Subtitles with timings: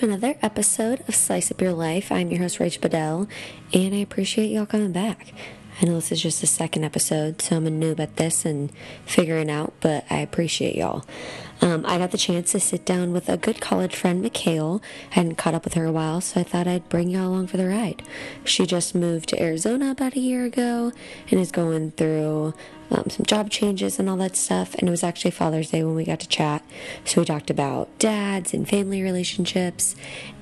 [0.00, 2.10] to another episode of Slice Up Your Life.
[2.10, 3.28] I'm your host, Rach Bedell,
[3.74, 5.34] and I appreciate y'all coming back.
[5.78, 8.72] I know this is just the second episode, so I'm a noob at this and
[9.04, 11.04] figuring out, but I appreciate y'all.
[11.62, 14.80] Um, I got the chance to sit down with a good college friend, Mikhail.
[15.10, 17.48] I hadn't caught up with her a while, so I thought I'd bring y'all along
[17.48, 18.02] for the ride.
[18.44, 20.92] She just moved to Arizona about a year ago
[21.30, 22.54] and is going through
[22.90, 24.74] um, some job changes and all that stuff.
[24.74, 26.64] And it was actually Father's Day when we got to chat.
[27.04, 29.94] So we talked about dads and family relationships.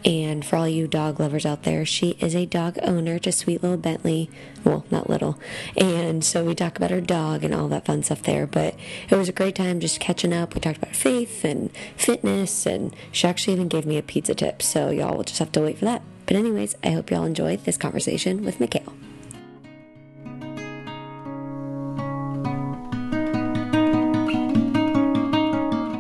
[0.05, 3.63] And for all you dog lovers out there, she is a dog owner to sweet
[3.63, 4.31] little Bentley.
[4.65, 5.39] Well, not little.
[5.77, 8.47] And so we talk about her dog and all that fun stuff there.
[8.47, 8.77] But
[9.11, 10.55] it was a great time just catching up.
[10.55, 12.67] We talked about faith and fitness.
[12.67, 14.63] And she actually even gave me a pizza tip.
[14.63, 16.03] So y'all will just have to wait for that.
[16.27, 18.93] But, anyways, I hope y'all enjoyed this conversation with Mikhail.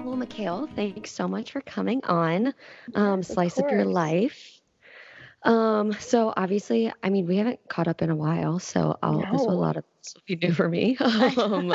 [0.04, 2.52] Well, Mikhail, thanks so much for coming on
[2.94, 4.60] um, Slice Up Your Life.
[5.44, 9.32] Um, so obviously, I mean, we haven't caught up in a while, so I'll, no.
[9.32, 10.96] this will a lot of stuff you new for me.
[11.00, 11.74] um,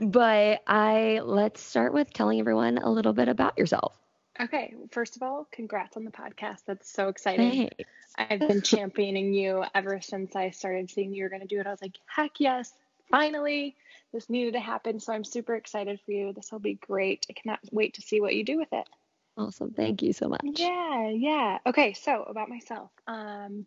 [0.00, 3.94] but I let's start with telling everyone a little bit about yourself.
[4.40, 6.60] Okay, first of all, congrats on the podcast.
[6.66, 7.70] That's so exciting.
[7.70, 7.90] Thanks.
[8.16, 11.66] I've been championing you ever since I started seeing you were going to do it.
[11.66, 12.72] I was like, heck yes,
[13.10, 13.76] finally
[14.14, 15.00] this needed to happen.
[15.00, 16.32] So I'm super excited for you.
[16.32, 17.26] This will be great.
[17.28, 18.88] I cannot wait to see what you do with it.
[19.36, 19.72] Awesome.
[19.72, 20.42] Thank you so much.
[20.44, 21.58] Yeah, yeah.
[21.66, 22.90] Okay, so about myself.
[23.08, 23.66] Um,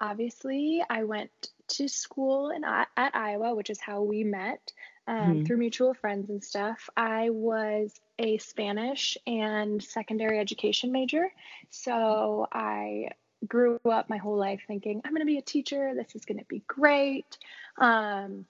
[0.00, 1.30] obviously, I went
[1.68, 4.72] to school in at Iowa, which is how we met
[5.06, 5.44] um, mm-hmm.
[5.44, 6.88] through mutual friends and stuff.
[6.96, 11.32] I was a Spanish and secondary education major,
[11.70, 13.10] so I
[13.46, 15.92] grew up my whole life thinking I'm going to be a teacher.
[15.94, 17.38] This is going to be great.
[17.78, 18.46] Um,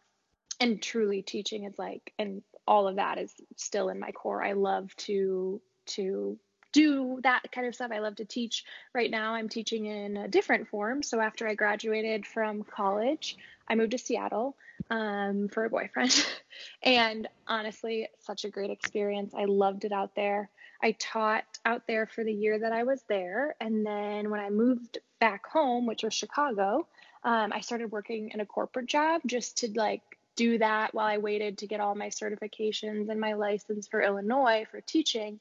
[0.60, 4.52] and truly teaching is like and all of that is still in my core i
[4.52, 6.38] love to to
[6.72, 8.64] do that kind of stuff i love to teach
[8.94, 13.36] right now i'm teaching in a different form so after i graduated from college
[13.68, 14.56] i moved to seattle
[14.90, 16.26] um, for a boyfriend.
[16.82, 19.34] And honestly such a great experience.
[19.34, 20.48] I loved it out there.
[20.82, 23.56] I taught out there for the year that i was there.
[23.60, 26.86] And then when i moved back home which was chicago
[27.24, 30.02] um, i started working in a corporate job just to like
[30.36, 34.66] do that while I waited to get all my certifications and my license for Illinois
[34.70, 35.40] for teaching.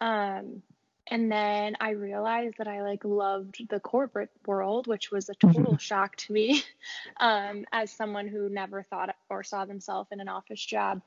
[0.00, 0.62] Um,
[1.08, 5.72] and then I realized that I like loved the corporate world, which was a total
[5.72, 5.76] mm-hmm.
[5.76, 6.62] shock to me
[7.20, 11.02] um, as someone who never thought or saw themselves in an office job.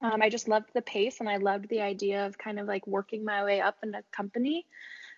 [0.00, 2.86] Um, I just loved the pace and I loved the idea of kind of like
[2.86, 4.64] working my way up in a company.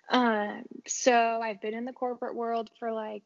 [0.08, 3.22] Um, so I've been in the corporate world for like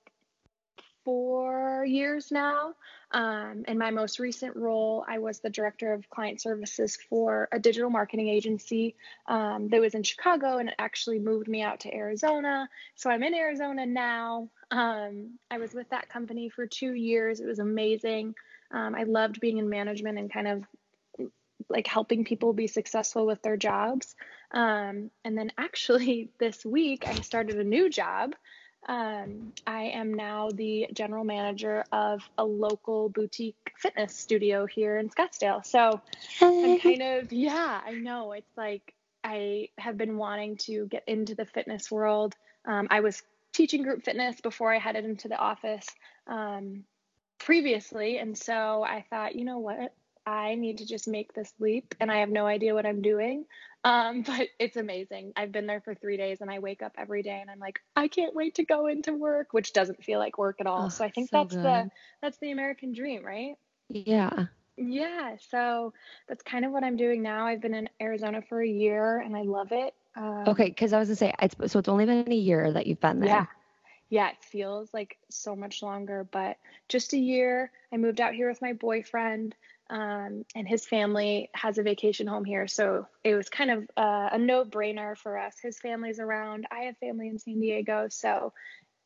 [1.05, 2.75] four years now.
[3.11, 7.59] Um, in my most recent role, I was the director of client services for a
[7.59, 8.97] digital marketing agency
[9.29, 12.69] um, that was in Chicago and it actually moved me out to Arizona.
[12.97, 14.51] So I'm in Arizona now.
[14.71, 17.41] Um, I was with that company for two years.
[17.41, 18.35] It was amazing.
[18.71, 20.65] Um, I loved being in management and kind of
[21.69, 24.15] like helping people be successful with their jobs.
[24.51, 28.35] Um, and then actually this week, I started a new job.
[28.87, 35.09] Um, I am now the general manager of a local boutique fitness studio here in
[35.09, 35.65] Scottsdale.
[35.65, 36.00] So
[36.43, 38.33] I'm kind of, yeah, I know.
[38.33, 42.34] It's like I have been wanting to get into the fitness world.
[42.67, 45.87] Um, I was teaching group fitness before I headed into the office
[46.27, 46.84] um,
[47.39, 48.19] previously.
[48.19, 49.94] And so I thought, you know what?
[50.27, 53.44] I need to just make this leap and I have no idea what I'm doing.
[53.84, 55.33] Um, but it's amazing.
[55.37, 57.81] I've been there for three days and I wake up every day and I'm like,
[57.95, 60.87] I can't wait to go into work, which doesn't feel like work at all.
[60.87, 61.65] Oh, so I think so that's good.
[61.65, 61.91] the
[62.23, 63.56] that's the American dream, right?
[63.89, 64.47] Yeah.
[64.77, 65.37] Yeah.
[65.50, 65.93] So
[66.28, 67.47] that's kind of what I'm doing now.
[67.47, 69.94] I've been in Arizona for a year and I love it.
[70.17, 72.87] Um, okay, because I was gonna say, it's, so it's only been a year that
[72.87, 73.28] you've been there.
[73.28, 73.47] Yeah
[74.15, 76.59] yeah, it feels like so much longer, but
[76.89, 77.73] just a year.
[77.93, 79.56] I moved out here with my boyfriend
[79.91, 82.67] um, and his family has a vacation home here.
[82.67, 85.57] So it was kind of uh, a no brainer for us.
[85.63, 86.67] His family's around.
[86.71, 88.09] I have family in San Diego.
[88.11, 88.53] So,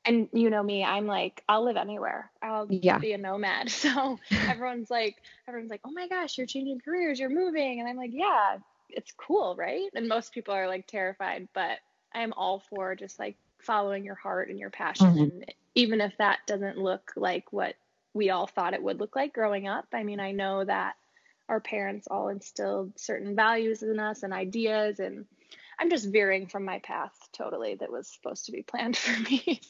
[0.05, 2.31] and you know me, I'm like, I'll live anywhere.
[2.41, 2.99] I'll yeah.
[2.99, 3.71] be a nomad.
[3.79, 5.17] So everyone's like,
[5.49, 7.81] everyone's like, oh my gosh, you're changing careers, you're moving.
[7.81, 8.59] And I'm like, yeah,
[8.89, 9.91] it's cool, right?
[9.95, 11.79] And most people are like terrified, but
[12.15, 15.07] I am all for just like following your heart and your passion.
[15.07, 15.23] Mm-hmm.
[15.23, 17.75] And even if that doesn't look like what
[18.19, 19.87] we all thought it would look like growing up.
[19.94, 20.97] I mean, I know that
[21.49, 25.25] our parents all instilled certain values in us and ideas, and
[25.79, 29.61] I'm just veering from my path totally that was supposed to be planned for me.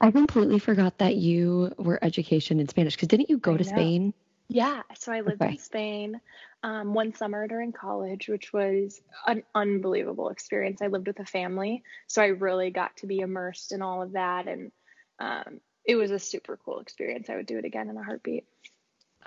[0.00, 3.64] I completely forgot that you were education in Spanish because didn't you go to.
[3.64, 4.14] Spain?
[4.48, 5.52] Yeah, so I lived okay.
[5.52, 6.20] in Spain
[6.62, 10.82] um, one summer during college, which was an unbelievable experience.
[10.82, 14.12] I lived with a family, so I really got to be immersed in all of
[14.12, 14.72] that, and
[15.20, 17.30] um, it was a super cool experience.
[17.30, 18.44] I would do it again in a heartbeat.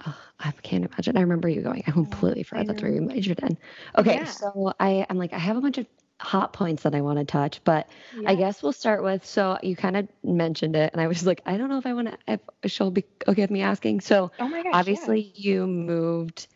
[0.05, 1.17] Oh, I can't imagine.
[1.17, 1.83] I remember you going.
[1.85, 3.57] I completely forgot that's where you majored in.
[3.97, 4.25] Okay, yeah.
[4.25, 5.85] so I I'm like I have a bunch of
[6.19, 8.31] hot points that I want to touch, but yeah.
[8.31, 9.25] I guess we'll start with.
[9.25, 11.93] So you kind of mentioned it, and I was like, I don't know if I
[11.93, 14.01] want to, if she'll be okay with me asking.
[14.01, 15.51] So oh gosh, obviously yeah.
[15.51, 16.47] you moved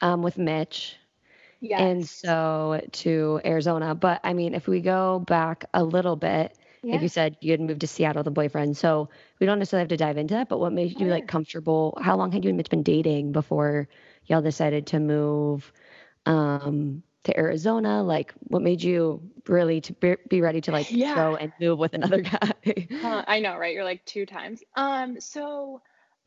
[0.00, 0.96] um, with Mitch.
[1.60, 1.80] Yes.
[1.80, 3.94] And so to Arizona.
[3.94, 6.92] But I mean, if we go back a little bit, yeah.
[6.92, 8.76] like you said, you had moved to Seattle with a boyfriend.
[8.76, 11.98] So we don't necessarily have to dive into that, but what made you like comfortable?
[12.00, 13.88] How long had you been dating before
[14.26, 15.72] y'all decided to move?
[16.26, 18.02] Um, to Arizona?
[18.02, 21.14] Like, what made you really to be ready to like yeah.
[21.14, 22.88] go and move with another guy?
[23.02, 23.74] uh, I know, right?
[23.74, 24.62] You're like two times.
[24.74, 25.82] Um, so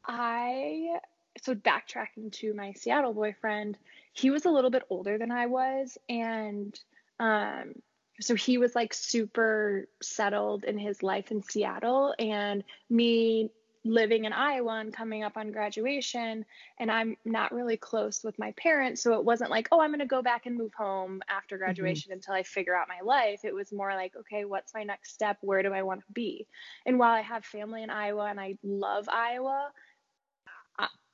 [0.05, 0.99] I
[1.41, 3.77] so backtracking to my Seattle boyfriend,
[4.13, 6.79] he was a little bit older than I was, and
[7.19, 7.73] um,
[8.21, 13.51] so he was like super settled in his life in Seattle, and me
[13.85, 16.45] living in Iowa and coming up on graduation
[16.79, 19.99] and I'm not really close with my parents so it wasn't like oh I'm going
[19.99, 21.65] to go back and move home after mm-hmm.
[21.65, 22.17] graduation mm-hmm.
[22.17, 25.37] until I figure out my life it was more like okay what's my next step
[25.41, 26.47] where do I want to be
[26.85, 29.69] and while I have family in Iowa and I love Iowa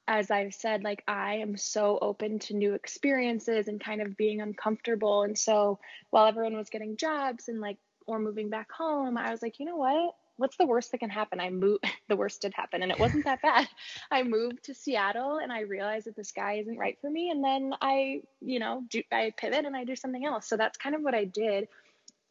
[0.10, 4.42] as I've said like I am so open to new experiences and kind of being
[4.42, 5.80] uncomfortable and so
[6.10, 7.78] while everyone was getting jobs and like
[8.08, 11.10] or moving back home I was like you know what what's the worst that can
[11.10, 11.42] happen?
[11.42, 13.68] I moved, the worst did happen and it wasn't that bad.
[14.12, 17.30] I moved to Seattle and I realized that this guy isn't right for me.
[17.30, 20.48] And then I, you know, do, I pivot and I do something else.
[20.48, 21.68] So that's kind of what I did.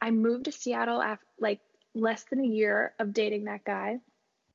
[0.00, 1.60] I moved to Seattle after like
[1.94, 3.98] less than a year of dating that guy.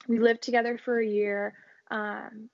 [0.08, 1.54] We lived together for a year.
[1.92, 2.50] Um,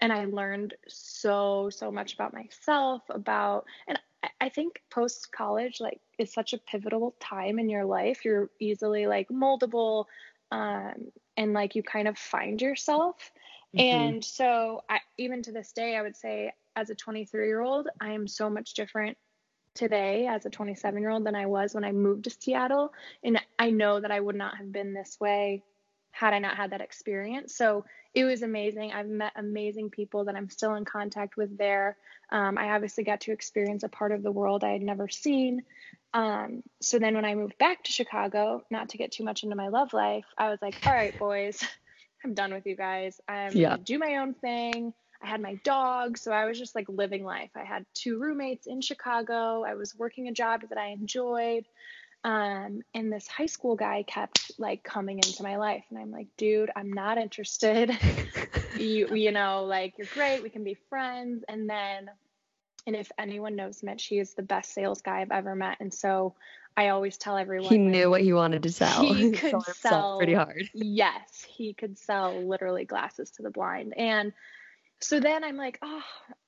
[0.00, 3.98] and I learned so, so much about myself, about, and
[4.40, 8.24] I think post college, like, is such a pivotal time in your life.
[8.24, 10.06] You're easily like moldable,
[10.50, 13.32] um, and like you kind of find yourself.
[13.76, 13.80] Mm-hmm.
[13.80, 17.88] And so, I, even to this day, I would say as a 23 year old,
[18.00, 19.16] I am so much different
[19.74, 22.92] today as a 27 year old than I was when I moved to Seattle.
[23.22, 25.62] And I know that I would not have been this way
[26.14, 27.56] had I not had that experience.
[27.56, 27.84] So
[28.14, 28.92] it was amazing.
[28.92, 31.96] I've met amazing people that I'm still in contact with there.
[32.30, 35.64] Um, I obviously got to experience a part of the world I had never seen.
[36.12, 39.56] Um, so then when I moved back to Chicago, not to get too much into
[39.56, 41.60] my love life, I was like, all right, boys,
[42.24, 43.20] I'm done with you guys.
[43.26, 43.70] I'm yeah.
[43.70, 44.94] gonna do my own thing.
[45.20, 47.50] I had my dog, so I was just like living life.
[47.56, 49.64] I had two roommates in Chicago.
[49.64, 51.64] I was working a job that I enjoyed.
[52.24, 56.28] Um, and this high school guy kept like coming into my life, and I'm like,
[56.36, 57.96] dude, I'm not interested.
[58.78, 60.42] you, you know, like you're great.
[60.42, 61.44] We can be friends.
[61.48, 62.10] And then
[62.86, 65.78] and if anyone knows Mitch, he is the best sales guy I've ever met.
[65.80, 66.34] And so
[66.76, 69.02] I always tell everyone he knew what he wanted to sell.
[69.02, 70.68] He could sell pretty hard.
[70.74, 73.94] Yes, he could sell literally glasses to the blind.
[73.96, 74.32] And
[75.00, 76.02] so then I'm like, oh,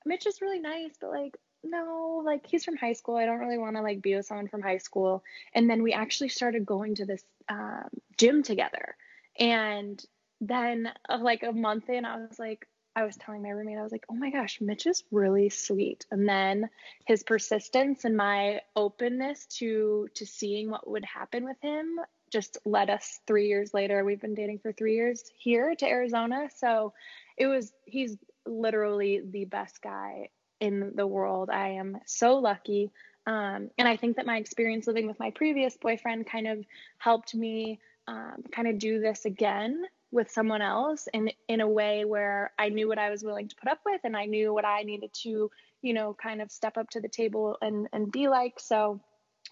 [0.05, 1.37] Mitch is really nice, but like,
[1.69, 3.15] no, like he's from high school.
[3.15, 5.23] I don't really want to like be with someone from high school.
[5.53, 8.95] And then we actually started going to this um, gym together.
[9.39, 10.03] And
[10.41, 13.83] then uh, like a month in, I was like, I was telling my roommate, I
[13.83, 16.07] was like, oh my gosh, Mitch is really sweet.
[16.09, 16.69] And then
[17.05, 21.99] his persistence and my openness to to seeing what would happen with him
[22.31, 24.03] just led us three years later.
[24.03, 26.49] We've been dating for three years here to Arizona.
[26.55, 26.93] So
[27.37, 31.49] it was he's literally the best guy in the world.
[31.49, 32.91] I am so lucky.
[33.25, 36.65] Um, and I think that my experience living with my previous boyfriend kind of
[36.97, 42.05] helped me um, kind of do this again with someone else in in a way
[42.05, 44.63] where I knew what I was willing to put up with and I knew what
[44.63, 48.29] I needed to, you know, kind of step up to the table and and be
[48.29, 48.59] like.
[48.59, 49.01] So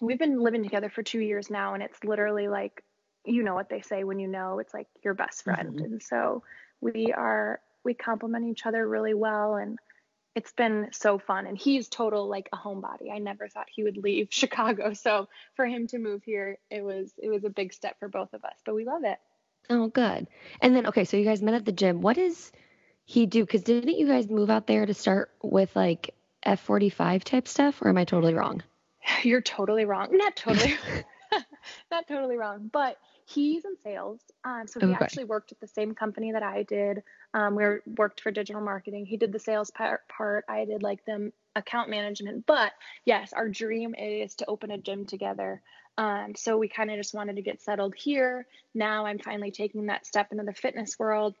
[0.00, 2.82] we've been living together for 2 years now and it's literally like
[3.26, 5.74] you know what they say when you know it's like your best friend.
[5.74, 5.84] Mm-hmm.
[5.84, 6.42] And so
[6.80, 9.78] we are we complement each other really well and
[10.36, 13.96] it's been so fun and he's total like a homebody i never thought he would
[13.96, 17.98] leave chicago so for him to move here it was it was a big step
[17.98, 19.18] for both of us but we love it
[19.68, 20.26] Oh, good.
[20.60, 22.00] And then, okay, so you guys met at the gym.
[22.00, 22.52] What does
[23.04, 23.44] he do?
[23.44, 26.14] Because didn't you guys move out there to start with like
[26.44, 28.62] F45 type stuff, or am I totally wrong?
[29.22, 30.08] You're totally wrong.
[30.12, 30.76] Not totally,
[31.90, 34.20] not totally wrong, but he's in sales.
[34.44, 34.94] Um, so he okay.
[34.94, 37.02] actually worked at the same company that I did.
[37.34, 39.06] Um, we were, worked for digital marketing.
[39.06, 40.44] He did the sales part, part.
[40.48, 42.46] I did like the account management.
[42.46, 42.72] But
[43.04, 45.62] yes, our dream is to open a gym together.
[45.98, 48.46] Um, so we kind of just wanted to get settled here.
[48.74, 51.34] Now I'm finally taking that step into the fitness world.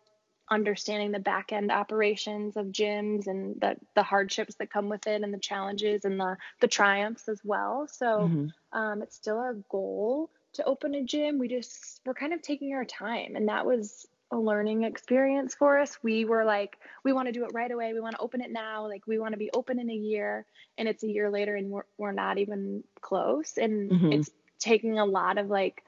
[0.48, 5.22] Understanding the back end operations of gyms and the the hardships that come with it
[5.22, 7.88] and the challenges and the the triumphs as well.
[7.90, 8.78] So mm-hmm.
[8.78, 11.38] um, it's still our goal to open a gym.
[11.38, 15.78] We just we're kind of taking our time, and that was a learning experience for
[15.78, 15.98] us.
[16.02, 17.92] We were like, we want to do it right away.
[17.92, 18.88] We want to open it now.
[18.88, 20.44] Like we want to be open in a year,
[20.78, 23.56] and it's a year later, and we're we're not even close.
[23.56, 24.12] And mm-hmm.
[24.12, 25.82] it's taking a lot of like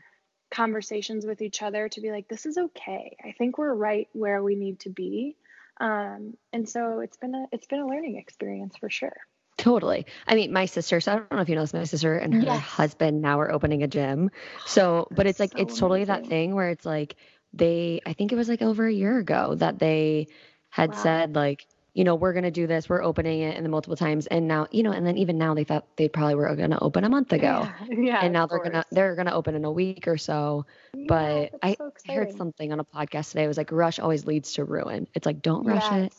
[0.50, 3.17] conversations with each other to be like, this is okay.
[3.25, 5.37] I think we're right where we need to be.
[5.81, 9.17] Um, and so it's been a it's been a learning experience for sure.
[9.59, 10.07] Totally.
[10.26, 12.33] I mean, my sister, so I don't know if you know this, my sister and
[12.33, 12.61] her yes.
[12.62, 14.31] husband now are opening a gym.
[14.67, 16.23] So, but it's like, so it's totally amazing.
[16.23, 17.17] that thing where it's like,
[17.52, 20.28] they, I think it was like over a year ago that they
[20.69, 21.02] had wow.
[21.02, 21.67] said, like,
[21.99, 24.28] you know, we're going to do this, we're opening it, and then multiple times.
[24.28, 26.78] And now, you know, and then even now they thought they probably were going to
[26.78, 27.69] open a month ago.
[27.88, 27.97] Yeah.
[27.99, 30.64] yeah and now they're going to, they're going to open in a week or so.
[30.95, 33.43] Yeah, but I so heard something on a podcast today.
[33.43, 35.09] It was like, rush always leads to ruin.
[35.12, 36.07] It's like, don't rush yes.
[36.07, 36.12] it.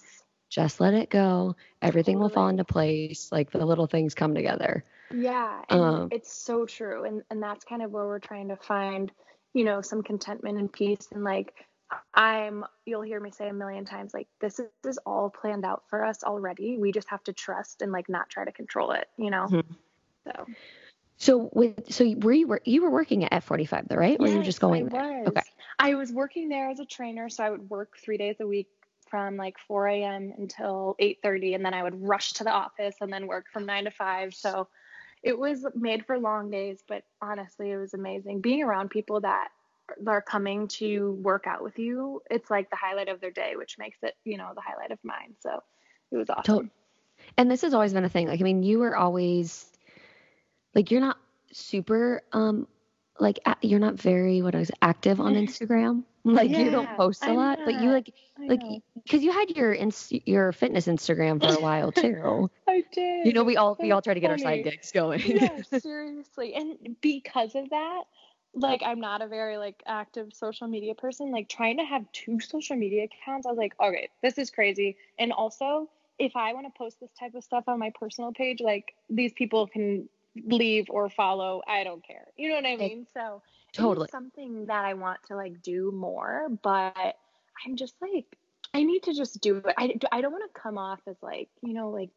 [0.50, 1.56] Just let it go.
[1.82, 2.24] Everything totally.
[2.24, 3.30] will fall into place.
[3.32, 4.84] Like the little things come together.
[5.16, 5.62] Yeah.
[5.70, 7.06] Um, it's so true.
[7.06, 9.14] And, and that's kind of where we're trying to find,
[9.54, 11.54] you know, some contentment and peace and like,
[12.14, 15.66] I'm you'll hear me say a million times like this is, this is all planned
[15.66, 16.78] out for us already.
[16.78, 19.48] We just have to trust and like not try to control it, you know.
[19.50, 19.74] Mm-hmm.
[20.26, 20.46] So
[21.18, 24.18] so with so were you were you were working at F45 though, right?
[24.20, 25.28] Or yes, you just going I was.
[25.28, 25.42] Okay.
[25.80, 28.68] I was working there as a trainer, so I would work 3 days a week
[29.10, 30.34] from like 4 a.m.
[30.38, 33.86] until 8:30 and then I would rush to the office and then work from 9
[33.86, 34.34] to 5.
[34.36, 34.68] So
[35.24, 39.50] it was made for long days, but honestly, it was amazing being around people that
[40.08, 43.78] are coming to work out with you, it's like the highlight of their day, which
[43.78, 45.36] makes it, you know, the highlight of mine.
[45.40, 45.62] So
[46.12, 46.72] it was awesome.
[47.38, 48.28] And this has always been a thing.
[48.28, 49.66] Like, I mean, you were always
[50.74, 51.18] like, you're not
[51.52, 52.68] super, um,
[53.20, 56.04] like you're not very what I was active on Instagram.
[56.26, 58.62] Like yeah, you don't post a lot, but you like like
[59.04, 62.52] because you had your ins- your fitness Instagram for a while too.
[62.68, 63.26] I did.
[63.26, 64.44] You know, we all we all try to get funny.
[64.44, 65.22] our side gigs going.
[65.26, 68.04] yeah, seriously, and because of that,
[68.54, 71.32] like I'm not a very like active social media person.
[71.32, 74.98] Like trying to have two social media accounts, I was like, okay, this is crazy.
[75.18, 78.60] And also, if I want to post this type of stuff on my personal page,
[78.62, 80.10] like these people can
[80.46, 81.62] leave or follow.
[81.68, 82.28] I don't care.
[82.38, 83.08] You know what I mean?
[83.14, 83.42] So
[83.74, 87.16] totally something that I want to like do more, but
[87.66, 88.26] I'm just like
[88.74, 89.76] I need to just do it.
[89.78, 92.10] I, I don't want to come off as like, you know, like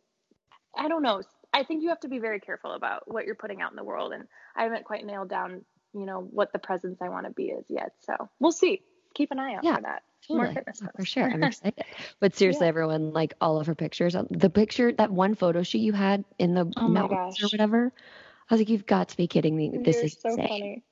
[0.77, 1.23] I don't know.
[1.53, 3.85] I think you have to be very careful about what you're putting out in the
[3.85, 4.25] world and
[4.57, 7.65] I haven't quite nailed down you know what the presence I want to be is
[7.69, 7.93] yet.
[8.01, 8.83] So we'll see.
[9.15, 10.03] Keep an eye out yeah, for that.
[10.27, 10.57] Totally.
[10.97, 11.31] For sure.
[11.31, 11.85] I'm excited.
[12.21, 12.71] but seriously, yeah.
[12.71, 16.25] everyone, like all of her pictures, um, the picture, that one photo shoot you had
[16.39, 17.93] in the oh notes or whatever,
[18.49, 19.71] I was like, you've got to be kidding me.
[19.83, 20.49] This You're is so insane.
[20.49, 20.83] funny.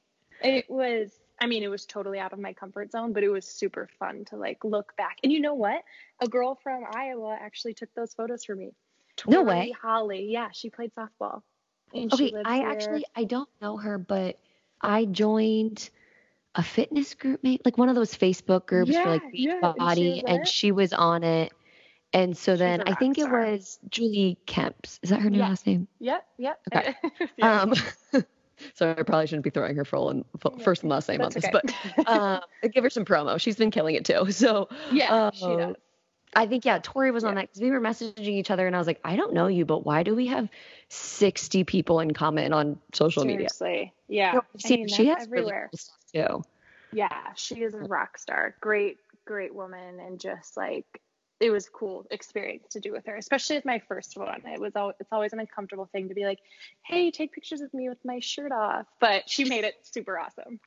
[0.42, 3.47] It was, I mean, it was totally out of my comfort zone, but it was
[3.47, 5.19] super fun to like look back.
[5.23, 5.83] And you know what?
[6.21, 8.73] A girl from Iowa actually took those photos for me.
[9.16, 9.75] Tori no way.
[9.80, 10.28] Holly.
[10.30, 11.42] Yeah, she played softball.
[11.95, 12.69] okay, I here.
[12.69, 14.38] actually I don't know her, but
[14.81, 15.91] I joined
[16.55, 19.73] a fitness group, maybe like one of those Facebook groups yeah, for like beach yeah,
[19.77, 21.53] body, and, and she was on it.
[22.13, 23.43] And so then I think star.
[23.45, 24.99] it was Julie Kemps.
[25.03, 25.49] Is that her new yeah.
[25.49, 25.87] last name?
[26.01, 26.27] Yep.
[26.39, 26.61] Yep.
[26.75, 26.95] Okay.
[27.41, 27.73] um,
[28.75, 31.37] so I probably shouldn't be throwing her full and full, first and last name That's
[31.37, 31.75] on this, okay.
[31.97, 32.41] but uh,
[32.73, 33.41] give her some promo.
[33.41, 34.31] She's been killing it too.
[34.33, 35.77] So yeah, uh, she does.
[36.35, 37.31] I think yeah, Tori was yeah.
[37.31, 39.47] on that because we were messaging each other, and I was like, I don't know
[39.49, 40.49] you, but why do we have
[40.89, 43.49] sixty people in comment on social media?
[43.49, 43.69] Seriously.
[43.69, 43.93] media?
[44.09, 45.71] Yeah, no, see, I mean, she has everywhere
[46.15, 46.45] really cool too.
[46.93, 48.57] Yeah, she is a rock star.
[48.61, 50.87] Great, great woman, and just like
[51.41, 54.43] it was cool experience to do with her, especially as my first one.
[54.45, 56.39] It was all, it's always an uncomfortable thing to be like,
[56.83, 60.61] hey, take pictures with me with my shirt off, but she made it super awesome.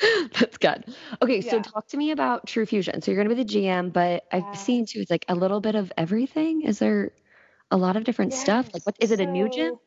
[0.38, 0.84] That's good.
[1.20, 1.50] Okay, yeah.
[1.50, 3.02] so talk to me about TruFusion.
[3.02, 4.52] So you're going to be the GM, but I've yeah.
[4.52, 6.62] seen too, it's like a little bit of everything.
[6.62, 7.12] Is there
[7.70, 8.40] a lot of different yes.
[8.40, 8.70] stuff?
[8.72, 9.18] Like, what is it?
[9.18, 9.78] So, a new gym?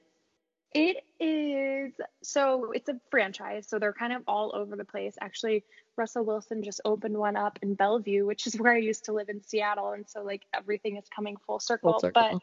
[0.74, 1.94] It is.
[2.22, 3.66] So it's a franchise.
[3.68, 5.16] So they're kind of all over the place.
[5.22, 5.64] Actually,
[5.96, 9.30] Russell Wilson just opened one up in Bellevue, which is where I used to live
[9.30, 11.94] in Seattle, and so like everything is coming full circle.
[11.94, 12.22] Full circle.
[12.32, 12.42] But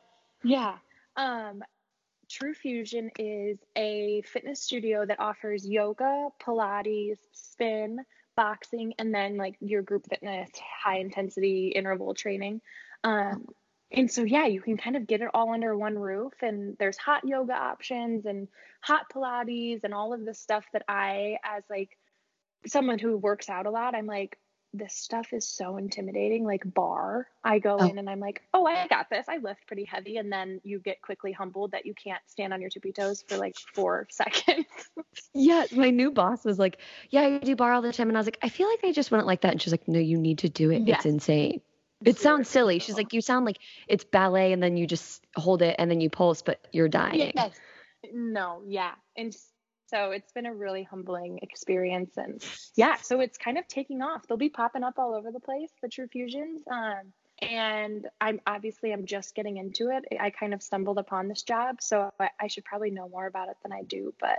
[0.49, 0.77] yeah,
[1.17, 1.63] um,
[2.33, 7.99] TruFusion is a fitness studio that offers yoga, Pilates, spin,
[8.37, 10.51] boxing, and then like your group fitness,
[10.83, 12.61] high intensity interval training.
[13.05, 13.47] Um,
[13.91, 16.33] and so, yeah, you can kind of get it all under one roof.
[16.41, 18.49] And there's hot yoga options and
[18.81, 21.91] hot Pilates and all of the stuff that I, as like
[22.67, 24.39] someone who works out a lot, I'm like,
[24.75, 26.45] this stuff is so intimidating.
[26.45, 27.87] Like barre, I go oh.
[27.87, 29.27] in and I'm like, oh, I got this.
[29.29, 32.61] I lift pretty heavy, and then you get quickly humbled that you can't stand on
[32.61, 34.67] your tippy toes for like four seconds.
[35.35, 36.79] yeah, my new boss was like,
[37.11, 38.93] yeah, I do barre all the time, and I was like, I feel like I
[38.93, 40.83] just wouldn't like that, and she's like, no, you need to do it.
[40.87, 40.99] Yes.
[40.99, 41.61] It's insane.
[42.05, 42.79] It sounds silly.
[42.79, 46.01] She's like, you sound like it's ballet and then you just hold it and then
[46.01, 47.33] you pulse, but you're dying.
[47.35, 47.55] Yes.
[48.13, 48.93] No, yeah.
[49.17, 49.33] And
[49.93, 52.17] so it's been a really humbling experience.
[52.17, 52.43] And
[52.75, 54.27] yeah, so it's kind of taking off.
[54.27, 56.67] They'll be popping up all over the place, the TruFusions.
[56.71, 60.05] Um, and I'm obviously I'm just getting into it.
[60.19, 63.49] I kind of stumbled upon this job, so I, I should probably know more about
[63.49, 64.39] it than I do, but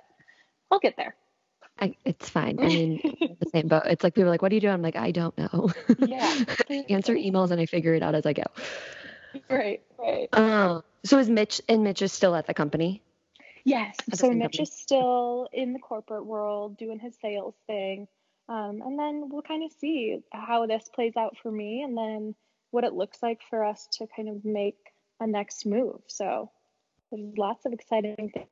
[0.72, 1.16] I'll get there.
[1.80, 2.60] I, it's fine.
[2.60, 3.00] I mean,
[3.40, 3.84] the same boat.
[3.86, 6.46] It's like people are like, "What do you do?" I'm like, "I don't know." Yeah.
[6.90, 8.44] Answer emails and I figure it out as I go.
[9.50, 9.82] Right.
[9.98, 10.30] Right.
[10.32, 13.02] Uh, so is Mitch and Mitch is still at the company?
[13.66, 13.98] Yes.
[14.14, 14.64] So Mitch company.
[14.64, 18.08] is still in the corporate world doing his sales thing,
[18.50, 22.36] um, and then we'll kind of see how this plays out for me, and then
[22.72, 24.78] what it looks like for us to kind of make
[25.20, 26.02] a next move.
[26.08, 26.52] So
[27.12, 28.48] there's lots of exciting things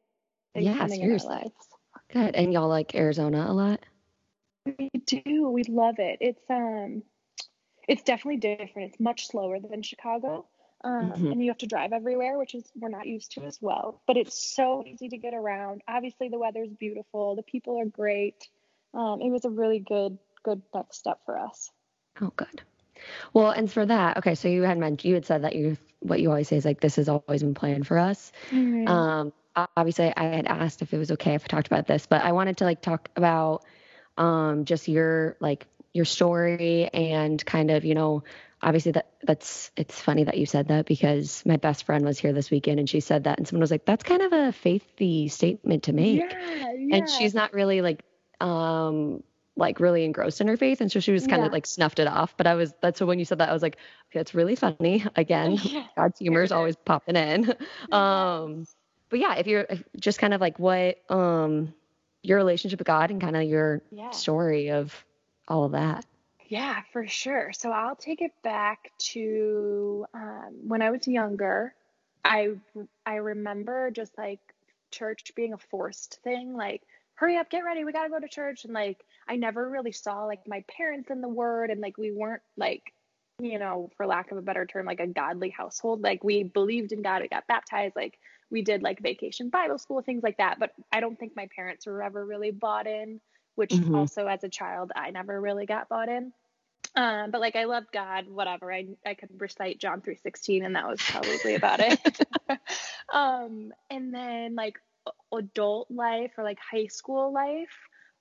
[0.55, 1.27] yeah, coming seriously.
[1.27, 1.67] in our lives.
[2.11, 2.35] Good.
[2.35, 3.79] And y'all like Arizona a lot?
[4.65, 5.49] We do.
[5.49, 6.19] We love it.
[6.21, 7.03] It's um
[7.87, 8.91] it's definitely different.
[8.91, 10.45] It's much slower than Chicago.
[10.83, 11.31] Um, mm-hmm.
[11.31, 14.01] and you have to drive everywhere, which is we're not used to as well.
[14.07, 15.81] But it's so easy to get around.
[15.87, 17.35] Obviously, the weather's beautiful.
[17.35, 18.47] The people are great.
[18.93, 21.69] Um, it was a really good good next step for us.
[22.19, 22.61] Oh, good.
[23.33, 26.19] Well, and for that, okay, so you had mentioned you had said that you what
[26.19, 28.31] you always say is like this has always been planned for us.
[28.49, 28.87] Mm-hmm.
[28.87, 32.21] Um, obviously I had asked if it was okay if I talked about this, but
[32.23, 33.63] I wanted to like talk about
[34.17, 38.23] um just your like your story and kind of, you know,
[38.61, 42.33] obviously that that's it's funny that you said that because my best friend was here
[42.33, 45.29] this weekend and she said that and someone was like, That's kind of a faithy
[45.29, 46.19] statement to make.
[46.19, 46.95] Yeah, yeah.
[46.97, 48.03] And she's not really like
[48.39, 49.23] um
[49.57, 51.47] like really engrossed in her faith and so she was kind yeah.
[51.47, 53.53] of like snuffed it off but i was that's so when you said that i
[53.53, 53.75] was like
[54.09, 55.59] okay it's really funny again
[55.97, 57.53] god's humor is always popping in
[57.91, 58.65] um
[59.11, 61.73] but yeah, if you're if just kind of like what um
[62.23, 64.95] your relationship with God and kind of your story of
[65.47, 66.05] all of that.
[66.51, 67.53] Yeah, for sure.
[67.53, 71.73] So I'll take it back to um, when I was younger.
[72.25, 72.49] I
[73.05, 74.41] I remember just like
[74.91, 76.81] church being a forced thing, like
[77.15, 78.97] hurry up, get ready, we gotta go to church, and like
[79.29, 82.83] I never really saw like my parents in the Word, and like we weren't like
[83.39, 86.01] you know, for lack of a better term, like a godly household.
[86.01, 90.01] Like we believed in God, we got baptized, like we did like vacation Bible school,
[90.01, 90.59] things like that.
[90.59, 93.21] But I don't think my parents were ever really bought in,
[93.55, 93.95] which mm-hmm.
[93.95, 96.33] also as a child, I never really got bought in.
[96.95, 98.71] Um, but like I loved God, whatever.
[98.71, 101.99] I I could recite John three sixteen, and that was probably about it.
[103.13, 104.77] um, and then like
[105.33, 107.77] adult life or like high school life,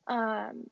[0.07, 0.65] um,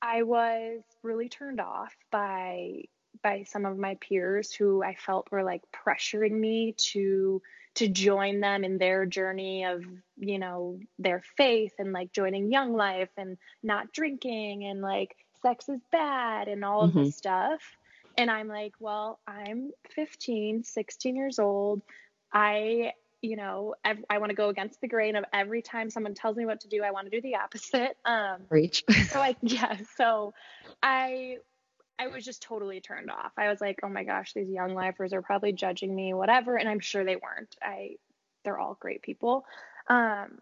[0.00, 2.84] I was really turned off by
[3.22, 7.42] by some of my peers who I felt were like pressuring me to
[7.74, 9.84] to join them in their journey of
[10.16, 15.68] you know their faith and like joining young life and not drinking and like sex
[15.68, 16.98] is bad and all mm-hmm.
[16.98, 17.60] of this stuff
[18.16, 21.82] and i'm like well i'm 15 16 years old
[22.32, 26.14] i you know i, I want to go against the grain of every time someone
[26.14, 29.36] tells me what to do i want to do the opposite um reach so i
[29.42, 30.34] yeah so
[30.82, 31.36] i
[31.98, 33.32] I was just totally turned off.
[33.36, 36.56] I was like, oh my gosh, these young lifers are probably judging me, whatever.
[36.56, 37.54] And I'm sure they weren't.
[37.62, 37.96] I,
[38.44, 39.44] they're all great people.
[39.88, 40.38] Um,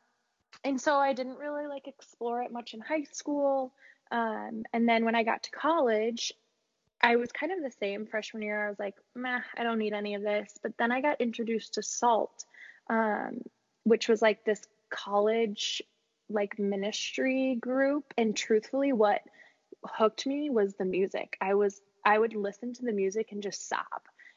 [0.65, 3.73] and so I didn't really like explore it much in high school.
[4.11, 6.33] Um, and then when I got to college,
[7.03, 8.67] I was kind of the same freshman year.
[8.67, 10.53] I was like, meh, I don't need any of this.
[10.63, 12.45] But then I got introduced to SALT,
[12.89, 13.41] um,
[13.85, 15.83] which was like this college
[16.29, 18.13] like ministry group.
[18.19, 19.23] And truthfully, what
[19.85, 21.37] hooked me was the music.
[21.41, 23.85] I was I would listen to the music and just sob.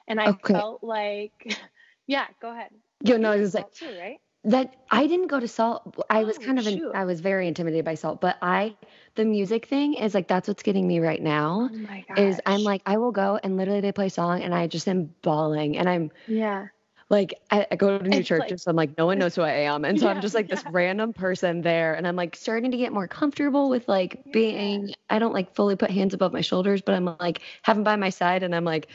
[0.08, 0.54] And I okay.
[0.54, 1.58] felt like
[2.08, 2.72] yeah, go ahead.
[3.04, 4.20] You know, it was like too, right?
[4.46, 5.96] That I didn't go to Salt.
[6.10, 8.76] I was oh, kind of in, I was very intimidated by Salt, but I
[9.16, 11.70] the music thing is like that's what's getting me right now.
[12.10, 12.22] Oh.
[12.22, 14.88] Is I'm like I will go and literally they play a song and I just
[14.88, 16.68] am bawling and I'm yeah
[17.14, 19.36] like I, I go to new it's churches, like, so I'm like, no one knows
[19.36, 19.86] who I am.
[19.86, 21.94] And so yeah, I'm just like this random person there.
[21.94, 24.32] And I'm like starting to get more comfortable with like yeah.
[24.34, 27.98] being, I don't like fully put hands above my shoulders, but I'm like having by
[27.98, 28.42] my side.
[28.42, 28.88] And I'm like,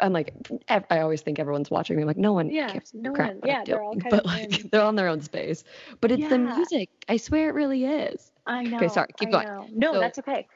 [0.00, 0.32] I'm like,
[0.70, 2.02] I always think everyone's watching me.
[2.02, 2.92] I'm like, no one yeah, cares.
[2.94, 3.40] No crap one.
[3.44, 4.68] Yeah, they're all kind but of like in.
[4.72, 5.62] they're on their own space.
[6.00, 6.88] But it's the music.
[7.10, 8.32] I swear it really is.
[8.46, 8.78] I know.
[8.78, 9.10] Okay, sorry.
[9.18, 9.46] Keep I going.
[9.46, 9.68] Know.
[9.74, 10.46] No, so, that's okay.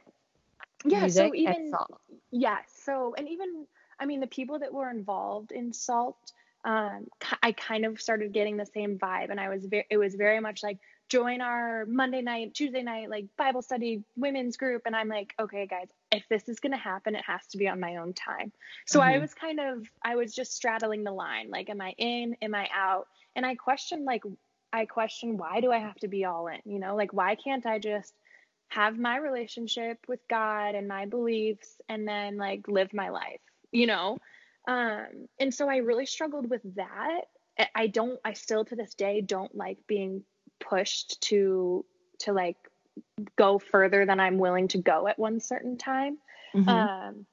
[0.86, 1.06] Yeah.
[1.08, 1.72] So even,
[2.30, 2.56] yeah.
[2.66, 3.66] So, and even,
[3.98, 6.32] I mean, the people that were involved in SALT,
[6.64, 7.06] um,
[7.42, 10.40] I kind of started getting the same vibe, and I was very, it was very
[10.40, 15.08] much like join our Monday night, Tuesday night, like Bible study women's group, and I'm
[15.08, 18.12] like, okay, guys, if this is gonna happen, it has to be on my own
[18.12, 18.52] time.
[18.86, 19.08] So mm-hmm.
[19.08, 22.54] I was kind of, I was just straddling the line, like, am I in, am
[22.54, 23.08] I out?
[23.34, 24.22] And I questioned, like,
[24.72, 26.60] I questioned why do I have to be all in?
[26.64, 28.14] You know, like why can't I just
[28.68, 33.40] have my relationship with God and my beliefs and then like live my life?
[33.72, 34.18] You know,
[34.70, 37.22] Um, and so I really struggled with that.
[37.74, 40.22] I don't, I still to this day don't like being
[40.60, 41.84] pushed to,
[42.20, 42.56] to like
[43.34, 46.18] go further than I'm willing to go at one certain time.
[46.54, 46.68] Mm-hmm.
[46.68, 47.26] Um,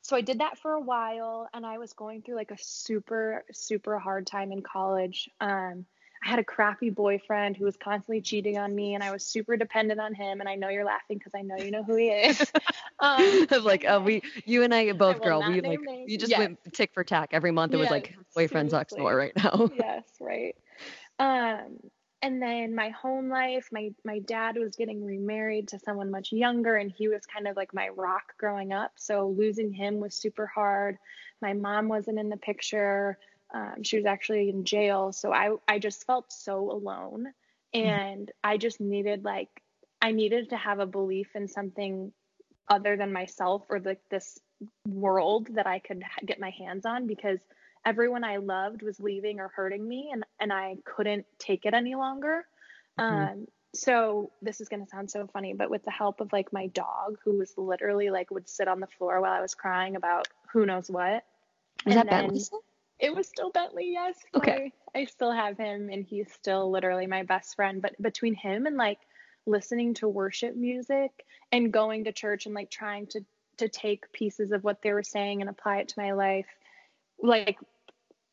[0.00, 3.44] so I did that for a while and I was going through like a super,
[3.52, 5.30] super hard time in college.
[5.40, 5.86] Um,
[6.24, 9.56] I had a crappy boyfriend who was constantly cheating on me, and I was super
[9.56, 10.40] dependent on him.
[10.40, 12.52] And I know you're laughing because I know you know who he is.
[13.00, 16.08] Um, like, oh, we, you and I both, I girl, we like, names.
[16.08, 16.38] you just yes.
[16.38, 17.74] went tick for tack every month.
[17.74, 19.68] It yes, was like boyfriend sucks more right now.
[19.76, 20.54] yes, right.
[21.18, 21.78] Um,
[22.22, 26.76] and then my home life, my my dad was getting remarried to someone much younger,
[26.76, 28.92] and he was kind of like my rock growing up.
[28.94, 30.96] So losing him was super hard.
[31.40, 33.18] My mom wasn't in the picture.
[33.52, 35.12] Um, she was actually in jail.
[35.12, 37.26] So I, I just felt so alone.
[37.74, 37.88] Mm-hmm.
[37.88, 38.50] And mm-hmm.
[38.50, 39.48] I just needed, like,
[40.00, 42.12] I needed to have a belief in something
[42.68, 44.38] other than myself or like this
[44.86, 47.40] world that I could get my hands on because
[47.84, 51.94] everyone I loved was leaving or hurting me and, and I couldn't take it any
[51.94, 52.44] longer.
[52.98, 53.32] Mm-hmm.
[53.32, 56.52] Um, so this is going to sound so funny, but with the help of like
[56.52, 59.96] my dog, who was literally like would sit on the floor while I was crying
[59.96, 61.24] about who knows what.
[61.86, 62.38] Was that then?
[63.02, 64.16] It was still Bentley, yes.
[64.32, 64.72] Okay.
[64.94, 67.82] I, I still have him and he's still literally my best friend.
[67.82, 69.00] But between him and like
[69.44, 71.10] listening to worship music
[71.50, 73.24] and going to church and like trying to
[73.58, 76.46] to take pieces of what they were saying and apply it to my life,
[77.20, 77.58] like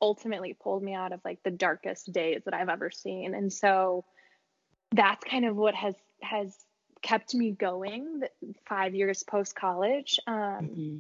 [0.01, 3.34] ultimately pulled me out of like the darkest days that I've ever seen.
[3.34, 4.05] And so
[4.91, 6.55] that's kind of what has has
[7.01, 8.21] kept me going
[8.67, 10.19] five years post college.
[10.27, 10.97] Um, mm-hmm.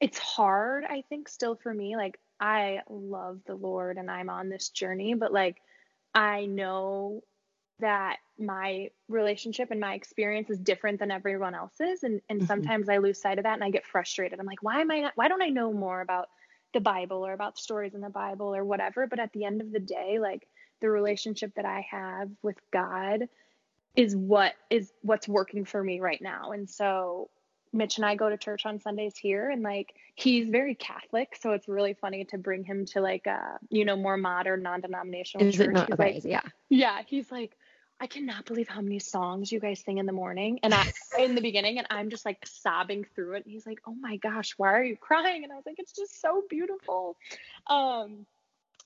[0.00, 1.96] It's hard, I think, still for me.
[1.96, 5.56] Like I love the Lord and I'm on this journey, but like
[6.14, 7.22] I know
[7.80, 12.46] that my relationship and my experience is different than everyone else's and and mm-hmm.
[12.46, 14.38] sometimes I lose sight of that and I get frustrated.
[14.38, 16.28] I'm like, why am I not why don't I know more about
[16.74, 19.06] the Bible or about stories in the Bible or whatever?
[19.06, 20.46] But at the end of the day, like
[20.80, 23.28] the relationship that I have with God
[23.96, 26.52] is what is what's working for me right now.
[26.52, 27.30] And so
[27.72, 31.52] Mitch and I go to church on Sundays here and like he's very Catholic, so
[31.52, 35.56] it's really funny to bring him to like a you know more modern non-denominational Is
[35.56, 35.68] church.
[35.68, 36.42] It not, okay, like, yeah.
[36.68, 37.56] Yeah, he's like
[38.00, 40.84] I cannot believe how many songs you guys sing in the morning and I
[41.18, 44.16] in the beginning and I'm just like sobbing through it and he's like, "Oh my
[44.16, 47.16] gosh, why are you crying?" And I was like, "It's just so beautiful."
[47.66, 48.26] Um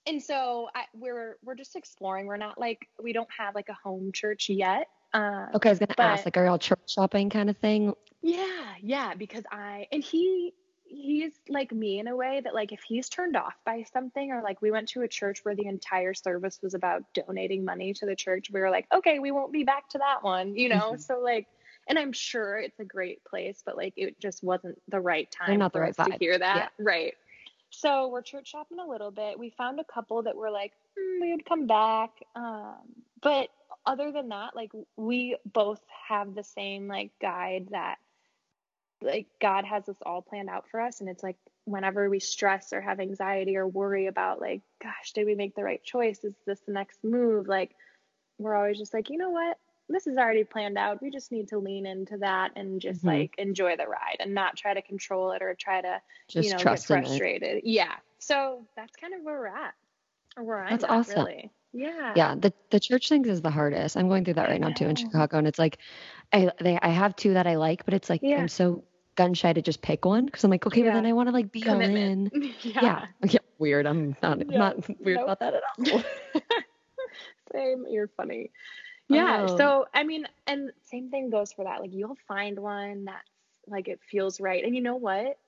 [0.07, 2.27] and so I, we're we're just exploring.
[2.27, 4.89] We're not like we don't have like a home church yet.
[5.15, 7.95] Um, okay, I was gonna but, ask, like, are y'all church shopping kind of thing?
[8.23, 10.55] Yeah, yeah, because I and he
[10.85, 14.43] he's like me in a way that like if he's turned off by something or
[14.43, 18.07] like we went to a church where the entire service was about donating money to
[18.07, 20.93] the church, we were like, okay, we won't be back to that one, you know.
[20.93, 21.01] Mm-hmm.
[21.01, 21.47] So like,
[21.89, 25.49] and I'm sure it's a great place, but like it just wasn't the right time.
[25.49, 26.13] They're not the right vibe.
[26.13, 26.85] to hear that, yeah.
[26.85, 27.15] right?
[27.71, 29.39] So we're church shopping a little bit.
[29.39, 32.77] We found a couple that were like, mm, we would come back, um,
[33.23, 33.49] but
[33.87, 37.97] other than that, like we both have the same like guide that
[39.03, 41.01] like God has this all planned out for us.
[41.01, 45.27] And it's like whenever we stress or have anxiety or worry about like, gosh, did
[45.27, 46.25] we make the right choice?
[46.25, 47.49] Is this the next move?
[47.49, 47.75] Like
[48.39, 49.59] we're always just like, you know what?
[49.89, 51.03] This is already planned out.
[51.03, 53.09] We just need to lean into that and just mm-hmm.
[53.09, 56.55] like enjoy the ride and not try to control it or try to, just you
[56.55, 57.63] know, get frustrated.
[57.65, 57.93] Yeah.
[58.19, 59.75] So that's kind of where we're at.
[60.43, 61.27] Where I'm that's at, awesome.
[61.27, 61.51] Really.
[61.73, 62.13] Yeah.
[62.17, 62.35] Yeah.
[62.39, 63.97] The the church things is the hardest.
[63.97, 65.79] I'm going through that right now too in Chicago, and it's like,
[66.33, 68.37] I they I have two that I like, but it's like yeah.
[68.37, 68.85] I'm so
[69.17, 70.91] gun shy to just pick one because I'm like, okay, yeah.
[70.91, 72.33] but then I want to like be Commitment.
[72.33, 72.55] all in.
[72.63, 72.81] yeah.
[72.83, 73.07] yeah.
[73.31, 73.41] yeah.
[73.59, 73.87] Weird.
[73.87, 74.59] I'm not yeah.
[74.59, 75.25] not weird nope.
[75.25, 76.03] about that at all.
[77.53, 77.85] Same.
[77.89, 78.51] You're funny.
[79.09, 79.47] Yeah.
[79.49, 79.57] Oh.
[79.57, 81.81] So I mean, and same thing goes for that.
[81.81, 83.19] Like you'll find one that's
[83.67, 85.39] like it feels right, and you know what?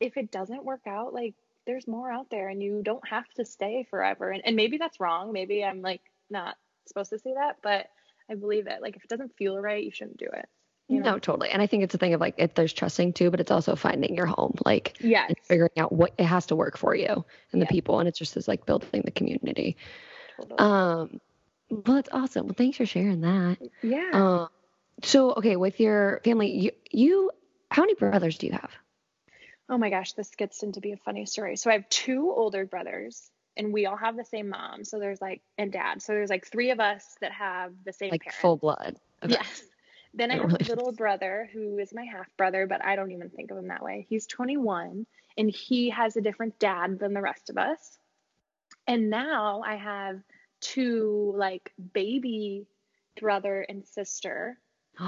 [0.00, 1.34] If it doesn't work out, like
[1.66, 4.30] there's more out there and you don't have to stay forever.
[4.30, 5.32] And, and maybe that's wrong.
[5.32, 7.88] Maybe I'm like not supposed to say that, but
[8.30, 8.80] I believe it.
[8.80, 10.48] Like if it doesn't feel right, you shouldn't do it.
[10.88, 11.12] You know?
[11.12, 11.50] No, totally.
[11.50, 13.74] And I think it's a thing of like, if there's trusting too, but it's also
[13.74, 17.60] finding your home, like, yeah, figuring out what it has to work for you and
[17.60, 17.98] the people.
[17.98, 19.76] And it's just as like building the community.
[20.36, 20.58] Totally.
[20.58, 21.20] Um,
[21.70, 22.46] well, that's awesome.
[22.46, 23.58] Well, thanks for sharing that.
[23.82, 24.10] Yeah.
[24.12, 24.46] Uh,
[25.02, 27.30] so, okay, with your family, you, you,
[27.70, 28.70] how many brothers do you have?
[29.68, 31.56] Oh my gosh, this gets into be a funny story.
[31.56, 34.84] So I have two older brothers and we all have the same mom.
[34.84, 36.00] So there's like and dad.
[36.00, 38.40] So there's like three of us that have the same like parents.
[38.40, 38.96] full blood.
[39.24, 39.34] Okay.
[39.34, 39.62] Yes.
[40.14, 43.30] Then I have a little brother who is my half brother, but I don't even
[43.30, 44.06] think of him that way.
[44.08, 47.98] He's 21 and he has a different dad than the rest of us.
[48.86, 50.20] And now I have
[50.60, 52.66] two like baby
[53.20, 54.58] brother and sister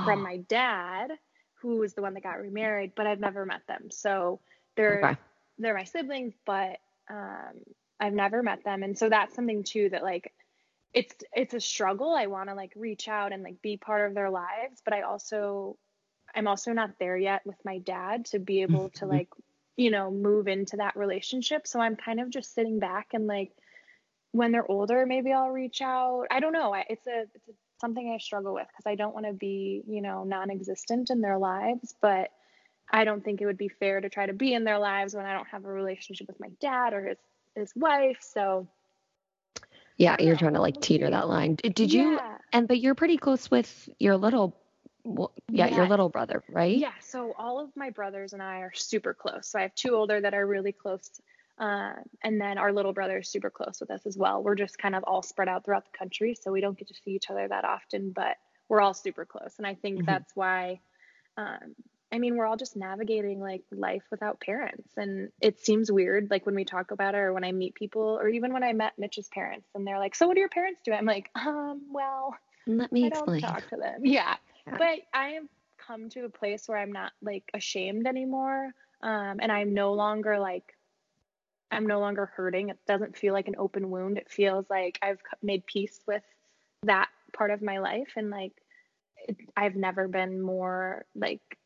[0.05, 1.13] from my dad
[1.61, 3.91] who was the one that got remarried, but I've never met them.
[3.91, 4.41] So
[4.77, 5.21] they're okay.
[5.59, 6.79] they're my siblings, but
[7.11, 7.55] um,
[7.99, 10.33] I've never met them, and so that's something too that like
[10.95, 12.15] it's it's a struggle.
[12.15, 15.03] I want to like reach out and like be part of their lives, but I
[15.03, 15.77] also
[16.35, 19.15] I'm also not there yet with my dad to be able to mm-hmm.
[19.15, 19.29] like
[19.77, 21.67] you know move into that relationship.
[21.67, 23.53] So I'm kind of just sitting back and like
[24.33, 26.27] when they're older, maybe I'll reach out.
[26.31, 26.75] I don't know.
[26.89, 30.01] It's a it's a, something I struggle with because I don't want to be you
[30.01, 32.31] know non-existent in their lives, but
[32.91, 35.27] I don't think it would be fair to try to be in their lives when
[35.27, 37.19] I don't have a relationship with my dad or his
[37.55, 38.19] his wife.
[38.21, 38.69] So
[39.99, 41.57] yeah, you're trying to like teeter that line.
[41.57, 42.03] Did, did yeah.
[42.03, 42.21] you?
[42.53, 44.57] And but you're pretty close with your little,
[45.05, 45.77] well, yeah, yes.
[45.77, 46.79] your little brother, right?
[46.79, 46.93] Yeah.
[47.01, 49.49] So all of my brothers and I are super close.
[49.49, 51.11] So I have two older that are really close,
[51.59, 54.43] uh, and then our little brother is super close with us as well.
[54.43, 56.95] We're just kind of all spread out throughout the country, so we don't get to
[56.95, 58.37] see each other that often, but
[58.69, 60.07] we're all super close, and I think mm-hmm.
[60.07, 60.81] that's why.
[61.37, 61.75] Um,
[62.11, 64.91] I mean, we're all just navigating like life without parents.
[64.97, 68.19] And it seems weird, like when we talk about it or when I meet people,
[68.21, 70.81] or even when I met Mitch's parents and they're like, So what do your parents
[70.85, 70.93] do?
[70.93, 72.35] I'm like, um, well,
[72.67, 73.41] let me I explain.
[73.41, 74.01] don't talk to them.
[74.05, 74.37] Yeah.
[74.67, 74.77] yeah.
[74.79, 75.45] But I have
[75.87, 78.71] come to a place where I'm not like ashamed anymore.
[79.03, 80.75] Um, and I'm no longer like,
[81.71, 82.71] I'm no longer hurting.
[82.71, 84.17] It doesn't feel like an open wound.
[84.17, 86.23] It feels like I've made peace with
[86.85, 88.09] that part of my life.
[88.17, 88.53] And like,
[89.27, 91.58] it, I've never been more like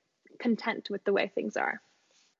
[0.43, 1.81] content with the way things are.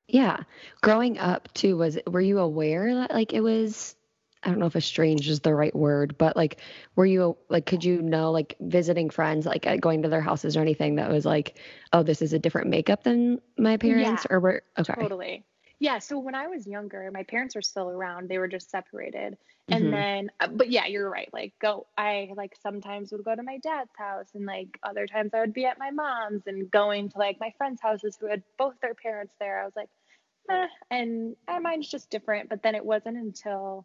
[0.09, 0.43] Yeah.
[0.83, 3.97] Growing up too was were you aware that like it was
[4.43, 6.59] I don't know if "strange" is the right word, but like
[6.97, 10.61] were you like could you know like visiting friends like going to their houses or
[10.61, 11.59] anything that was like
[11.93, 14.95] oh this is a different makeup than my parents yeah, or were okay.
[14.95, 15.45] Totally.
[15.83, 18.29] Yeah, so when I was younger, my parents were still around.
[18.29, 19.37] They were just separated.
[19.67, 19.91] And mm-hmm.
[19.91, 21.29] then uh, but yeah, you're right.
[21.33, 25.33] Like go I like sometimes would go to my dad's house and like other times
[25.35, 28.45] I would be at my mom's and going to like my friends' houses who had
[28.57, 29.61] both their parents there.
[29.61, 29.89] I was like,
[30.49, 30.69] eh.
[30.93, 32.49] and uh, mine's just different.
[32.49, 33.85] But then it wasn't until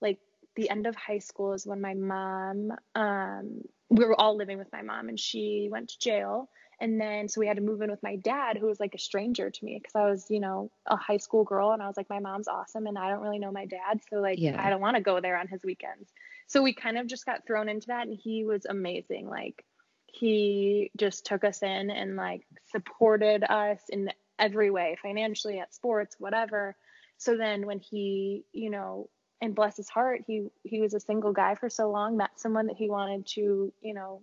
[0.00, 0.20] like
[0.54, 4.70] the end of high school is when my mom um we were all living with
[4.72, 6.48] my mom and she went to jail
[6.84, 8.98] and then, so we had to move in with my dad, who was like a
[8.98, 11.96] stranger to me because I was, you know, a high school girl and I was
[11.96, 14.02] like, my mom's awesome and I don't really know my dad.
[14.10, 14.62] So, like, yeah.
[14.62, 16.12] I don't want to go there on his weekends.
[16.46, 19.30] So, we kind of just got thrown into that and he was amazing.
[19.30, 19.64] Like,
[20.06, 26.16] he just took us in and like supported us in every way, financially, at sports,
[26.18, 26.76] whatever.
[27.16, 29.08] So then when he, you know,
[29.40, 32.66] and bless his heart, he he was a single guy for so long, met someone
[32.66, 34.22] that he wanted to, you know,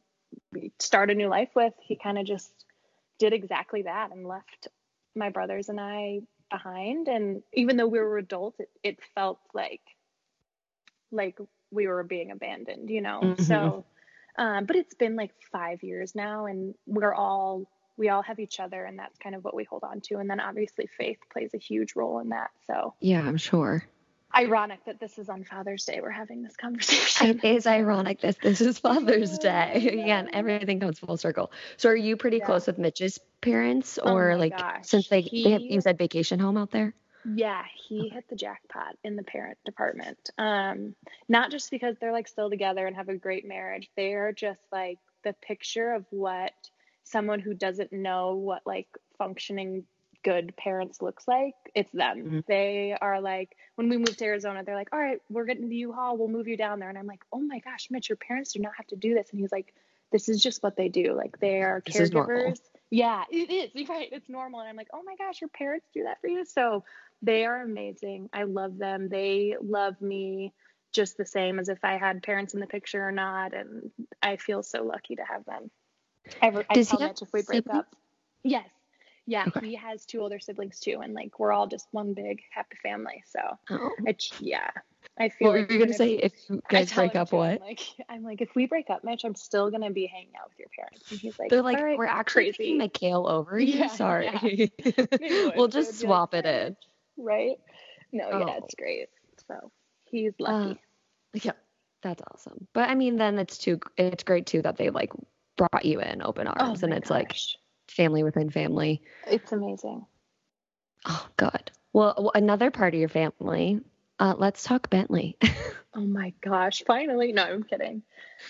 [0.79, 2.51] start a new life with, he kind of just
[3.19, 4.67] did exactly that and left
[5.15, 7.07] my brothers and I behind.
[7.07, 9.81] And even though we were adults, it, it felt like
[11.11, 11.37] like
[11.71, 13.19] we were being abandoned, you know.
[13.21, 13.43] Mm-hmm.
[13.43, 13.85] So,
[14.37, 18.59] um, but it's been like five years now, and we're all we all have each
[18.59, 20.17] other, and that's kind of what we hold on to.
[20.17, 22.51] And then obviously faith plays a huge role in that.
[22.67, 23.83] So yeah, I'm sure
[24.35, 25.99] ironic that this is on Father's Day.
[26.01, 27.39] We're having this conversation.
[27.41, 29.73] It is ironic that this is Father's Day.
[30.03, 31.51] Again, everything comes full circle.
[31.77, 32.45] So, are you pretty yeah.
[32.45, 34.85] close with Mitch's parents, oh or oh like gosh.
[34.85, 36.93] since they he, they have, you said vacation home out there?
[37.23, 40.31] Yeah, he hit the jackpot in the parent department.
[40.37, 40.95] Um,
[41.29, 43.91] not just because they're like still together and have a great marriage.
[43.95, 46.53] They are just like the picture of what
[47.03, 49.83] someone who doesn't know what like functioning
[50.23, 52.17] good parents looks like, it's them.
[52.17, 52.39] Mm-hmm.
[52.47, 55.75] They are like, when we moved to Arizona, they're like, all right, we're getting the
[55.77, 56.89] U-Haul, we'll move you down there.
[56.89, 59.29] And I'm like, oh my gosh, Mitch, your parents do not have to do this.
[59.31, 59.73] And he's like,
[60.11, 61.13] this is just what they do.
[61.13, 62.59] Like they are this caregivers.
[62.89, 63.71] Yeah, it is.
[63.73, 64.09] You're right.
[64.11, 64.59] It's normal.
[64.59, 66.45] And I'm like, oh my gosh, your parents do that for you.
[66.45, 66.83] So
[67.21, 68.29] they are amazing.
[68.33, 69.09] I love them.
[69.09, 70.53] They love me
[70.91, 73.53] just the same as if I had parents in the picture or not.
[73.53, 75.71] And I feel so lucky to have them.
[76.41, 77.79] I, I tell Mitch if we break siblings?
[77.79, 77.95] up.
[78.43, 78.67] Yes,
[79.27, 79.67] yeah, okay.
[79.67, 83.23] he has two older siblings too, and like we're all just one big happy family.
[83.27, 83.91] So, oh.
[84.39, 84.69] yeah,
[85.19, 85.49] I feel.
[85.49, 87.29] What like were you gonna say if you guys break up?
[87.29, 87.61] Too, what?
[87.61, 87.79] I'm like,
[88.09, 90.69] I'm like, if we break up, Mitch, I'm still gonna be hanging out with your
[90.75, 91.11] parents.
[91.11, 92.73] And he's like, they're like, right, we're actually crazy.
[92.73, 93.79] Mikhail over you.
[93.79, 95.49] Yeah, Sorry, yeah.
[95.55, 96.75] we'll just swap like, it in.
[97.17, 97.57] Right?
[98.11, 98.39] No, oh.
[98.39, 99.09] yeah, it's great.
[99.47, 99.71] So
[100.05, 100.71] he's lucky.
[100.71, 100.75] Uh,
[101.35, 101.51] yeah,
[102.01, 102.67] that's awesome.
[102.73, 103.79] But I mean, then it's too.
[103.97, 105.11] It's great too that they like
[105.57, 107.17] brought you in open oh arms, oh and it's gosh.
[107.17, 107.35] like
[107.91, 109.01] family within family.
[109.27, 110.05] It's amazing.
[111.05, 111.71] Oh, God.
[111.93, 113.81] Well, another part of your family.
[114.19, 115.37] Uh, let's talk Bentley.
[115.93, 116.83] oh my gosh!
[116.85, 118.03] Finally, no, I'm kidding.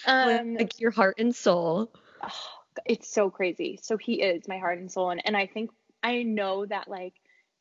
[0.06, 1.92] Um, like your heart and soul.
[2.22, 2.30] Oh,
[2.86, 3.80] it's so crazy.
[3.82, 5.72] So he is my heart and soul, and and I think
[6.04, 7.14] I know that like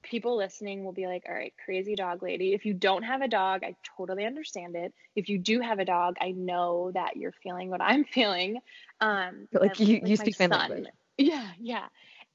[0.02, 2.52] people listening will be like, all right, crazy dog lady.
[2.52, 4.92] If you don't have a dog, I totally understand it.
[5.14, 8.58] If you do have a dog, I know that you're feeling what I'm feeling.
[9.00, 10.86] Um, like you, like you speak my language.
[11.20, 11.86] Yeah, yeah.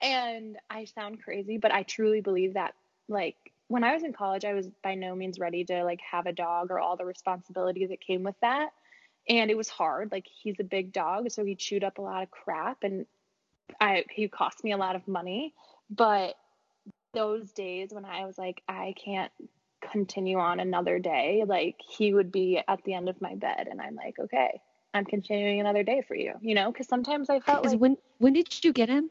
[0.02, 2.76] And I sound crazy, but I truly believe that
[3.08, 3.36] like
[3.68, 6.34] when I was in college, I was by no means ready to like have a
[6.34, 8.70] dog or all the responsibility that came with that.
[9.28, 10.12] And it was hard.
[10.12, 13.08] Like he's a big dog, so he chewed up a lot of crap and
[13.82, 15.54] I he cost me a lot of money.
[15.90, 16.36] But
[17.14, 19.32] those days when I was like, I can't
[19.92, 23.82] continue on another day, like he would be at the end of my bed and
[23.82, 24.62] I'm like, okay,
[24.96, 28.32] I'm continuing another day for you, you know, because sometimes I felt like when when
[28.32, 29.10] did you get him?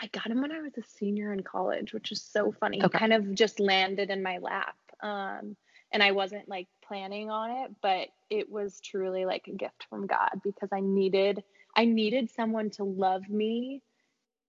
[0.00, 2.82] I got him when I was a senior in college, which is so funny.
[2.82, 2.88] Okay.
[2.92, 4.74] He kind of just landed in my lap.
[5.02, 5.56] Um,
[5.92, 10.08] and I wasn't like planning on it, but it was truly like a gift from
[10.08, 11.44] God because I needed
[11.76, 13.82] I needed someone to love me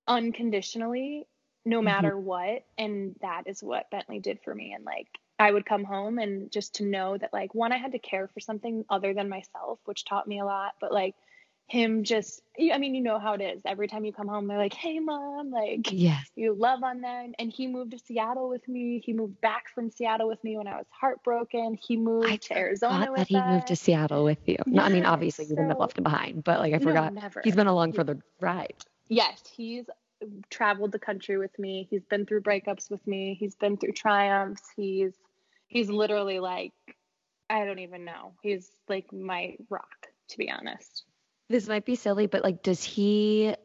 [0.08, 1.28] unconditionally
[1.66, 1.86] no mm-hmm.
[1.86, 2.26] matter mm-hmm.
[2.26, 5.08] what and that is what Bentley did for me and like
[5.40, 8.28] I would come home and just to know that like one I had to care
[8.28, 11.16] for something other than myself which taught me a lot but like
[11.68, 12.42] him just
[12.74, 13.62] I mean you know how it is.
[13.66, 17.34] Every time you come home they're like hey mom like yes you love on them.
[17.38, 19.02] And he moved to Seattle with me.
[19.06, 21.78] He moved back from Seattle with me when I was heartbroken.
[21.80, 23.52] He moved I to Arizona with that he us.
[23.52, 24.58] moved to Seattle with you.
[24.66, 27.14] No, I mean obviously you wouldn't have left him behind but like I forgot.
[27.14, 27.42] no, never.
[27.44, 28.74] he's been along for the ride.
[29.10, 29.86] Yes he's
[30.50, 31.88] traveled the country with me.
[31.90, 33.36] He's been through breakups with me.
[33.40, 34.64] He's been through triumphs.
[34.76, 35.14] He's
[35.68, 36.74] he's literally like
[37.50, 41.06] I don't even know he's like my rock to be honest
[41.50, 43.56] this might be silly, but like, does he?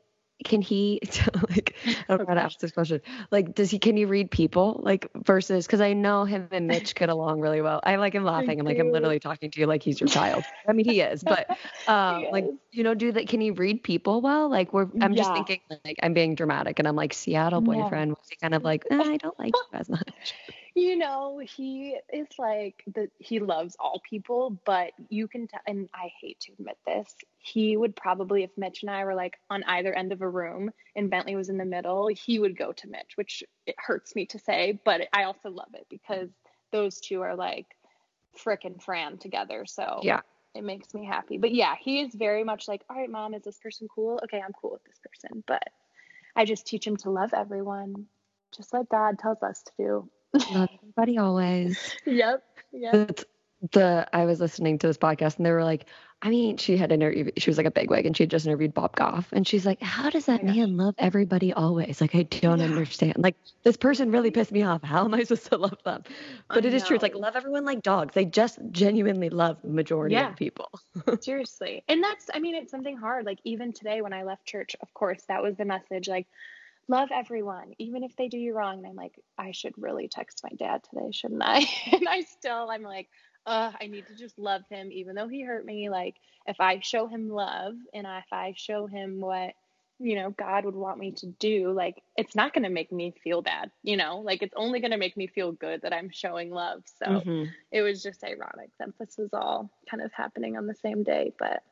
[0.44, 1.00] Can he
[1.50, 1.76] like?
[1.86, 3.00] I don't know how to ask this question.
[3.30, 3.78] Like, does he?
[3.78, 4.80] Can he read people?
[4.82, 7.80] Like versus because I know him and Mitch get along really well.
[7.82, 8.58] I like him laughing.
[8.58, 10.44] I'm like I'm literally talking to you like he's your child.
[10.68, 11.48] I mean he is, but
[11.88, 13.28] um, like you know, do that?
[13.28, 14.48] Can he read people well?
[14.48, 14.88] Like we're.
[15.00, 18.10] I'm just thinking like I'm being dramatic, and I'm like Seattle boyfriend.
[18.12, 20.34] Was he kind of like eh, I don't like you as much?
[20.74, 25.88] You know, he is like the he loves all people, but you can tell and
[25.94, 29.64] I hate to admit this, he would probably if Mitch and I were like on
[29.64, 32.88] either end of a room and Bentley was in the middle, he would go to
[32.88, 36.30] Mitch, which it hurts me to say, but I also love it because
[36.70, 37.66] those two are like
[38.36, 39.66] Frick and Fran together.
[39.66, 40.20] So yeah,
[40.54, 41.38] it makes me happy.
[41.38, 44.20] But yeah, he is very much like, all right, mom, is this person cool?
[44.24, 45.44] Okay, I'm cool with this person.
[45.46, 45.64] But
[46.34, 48.06] I just teach him to love everyone,
[48.56, 50.10] just like God tells us to do.
[50.32, 51.78] Love everybody always.
[52.06, 52.42] Yep.
[52.72, 53.20] Yep.
[53.72, 55.86] the I was listening to this podcast and they were like,
[56.24, 58.72] I mean, she had interviewed, she was like a bigwig and she had just interviewed
[58.72, 59.28] Bob Goff.
[59.32, 62.00] And she's like, How does that man love everybody always?
[62.00, 62.64] Like, I don't yeah.
[62.66, 63.14] understand.
[63.18, 64.84] Like, this person really pissed me off.
[64.84, 66.04] How am I supposed to love them?
[66.46, 66.88] But I it is know.
[66.88, 66.94] true.
[66.94, 68.14] It's like, love everyone like dogs.
[68.14, 70.30] They just genuinely love the majority yeah.
[70.30, 70.70] of people.
[71.20, 71.82] Seriously.
[71.88, 73.26] And that's, I mean, it's something hard.
[73.26, 76.06] Like, even today when I left church, of course, that was the message.
[76.06, 76.28] Like,
[76.88, 78.78] love everyone, even if they do you wrong.
[78.78, 81.66] And I'm like, I should really text my dad today, shouldn't I?
[81.92, 83.08] and I still, I'm like,
[83.46, 85.90] uh, I need to just love him, even though he hurt me.
[85.90, 86.16] Like,
[86.46, 89.54] if I show him love and if I show him what,
[89.98, 93.14] you know, God would want me to do, like, it's not going to make me
[93.22, 96.10] feel bad, you know, like, it's only going to make me feel good that I'm
[96.10, 96.82] showing love.
[96.98, 97.44] So mm-hmm.
[97.70, 101.32] it was just ironic that this was all kind of happening on the same day.
[101.38, 101.62] But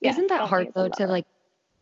[0.00, 1.26] yeah, isn't that hard though to like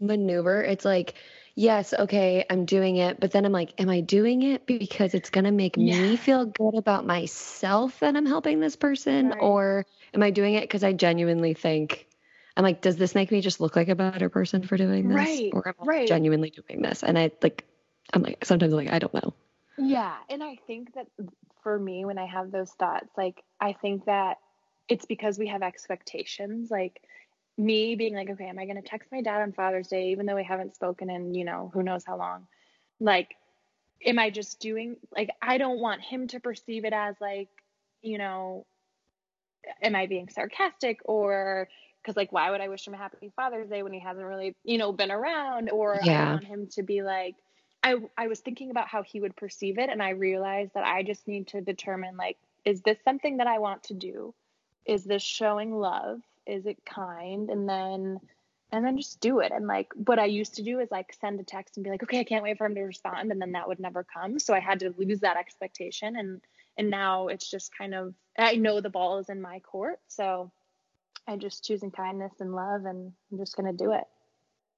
[0.00, 0.62] maneuver?
[0.62, 1.14] It's like,
[1.58, 3.18] yes, okay, I'm doing it.
[3.18, 6.00] But then I'm like, am I doing it because it's going to make yeah.
[6.00, 9.30] me feel good about myself that I'm helping this person?
[9.30, 9.38] Right.
[9.40, 12.06] Or am I doing it because I genuinely think,
[12.56, 15.16] I'm like, does this make me just look like a better person for doing this?
[15.16, 15.50] Right.
[15.52, 16.08] Or am I right.
[16.08, 17.02] genuinely doing this?
[17.02, 17.64] And I like,
[18.12, 19.34] I'm like, sometimes I'm like, I don't know.
[19.76, 20.14] Yeah.
[20.28, 21.08] And I think that
[21.64, 24.38] for me, when I have those thoughts, like, I think that
[24.88, 26.70] it's because we have expectations.
[26.70, 27.02] Like,
[27.58, 30.26] me being like, okay, am I going to text my dad on Father's Day, even
[30.26, 32.46] though we haven't spoken in, you know, who knows how long?
[33.00, 33.34] Like,
[34.06, 37.48] am I just doing, like, I don't want him to perceive it as, like,
[38.00, 38.64] you know,
[39.82, 41.68] am I being sarcastic or,
[42.00, 44.54] because, like, why would I wish him a happy Father's Day when he hasn't really,
[44.62, 45.68] you know, been around?
[45.70, 46.28] Or yeah.
[46.28, 47.34] I want him to be like,
[47.82, 51.02] I, I was thinking about how he would perceive it, and I realized that I
[51.02, 54.32] just need to determine, like, is this something that I want to do?
[54.86, 56.20] Is this showing love?
[56.48, 57.50] Is it kind?
[57.50, 58.20] And then
[58.70, 59.52] and then just do it.
[59.52, 62.02] And like what i used to do is like send a text and be like
[62.02, 63.30] okay i can't wait for him to respond.
[63.30, 64.38] And then that would never come.
[64.38, 66.16] So i had to lose that expectation.
[66.16, 66.40] And
[66.76, 69.98] and now it's just kind of i know the ball is in my court.
[70.08, 70.50] So
[71.26, 74.04] i'm just choosing kindness and love and i'm just going to do it.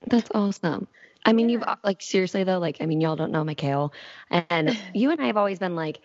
[0.06, 0.88] That's awesome.
[1.24, 1.58] I mean yeah.
[1.58, 3.92] you've like seriously though like i mean y'all don't know mikhail.
[4.30, 6.00] And you and i have always been like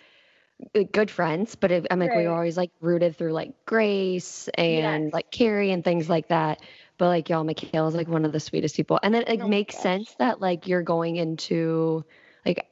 [0.91, 2.19] good friends, but it, I'm like right.
[2.19, 5.13] we were always like rooted through like Grace and yes.
[5.13, 6.61] like Carrie and things like that.
[6.97, 9.41] But like y'all, Mikhail is like one of the sweetest people, and then it like,
[9.41, 12.05] oh makes sense that like you're going into
[12.45, 12.65] like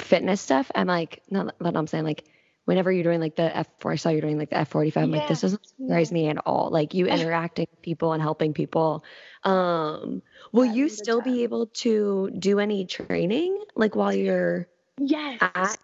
[0.00, 0.70] fitness stuff.
[0.74, 2.24] I'm like not that I'm saying like
[2.64, 4.96] whenever you're doing like the F4, I saw you're doing like the F45.
[4.96, 5.20] I'm yeah.
[5.20, 6.70] like this doesn't surprise me at all.
[6.70, 9.04] Like you interacting with people and helping people.
[9.42, 10.22] Um,
[10.52, 14.68] will you still be able to do any training like while you're
[14.98, 15.78] yes at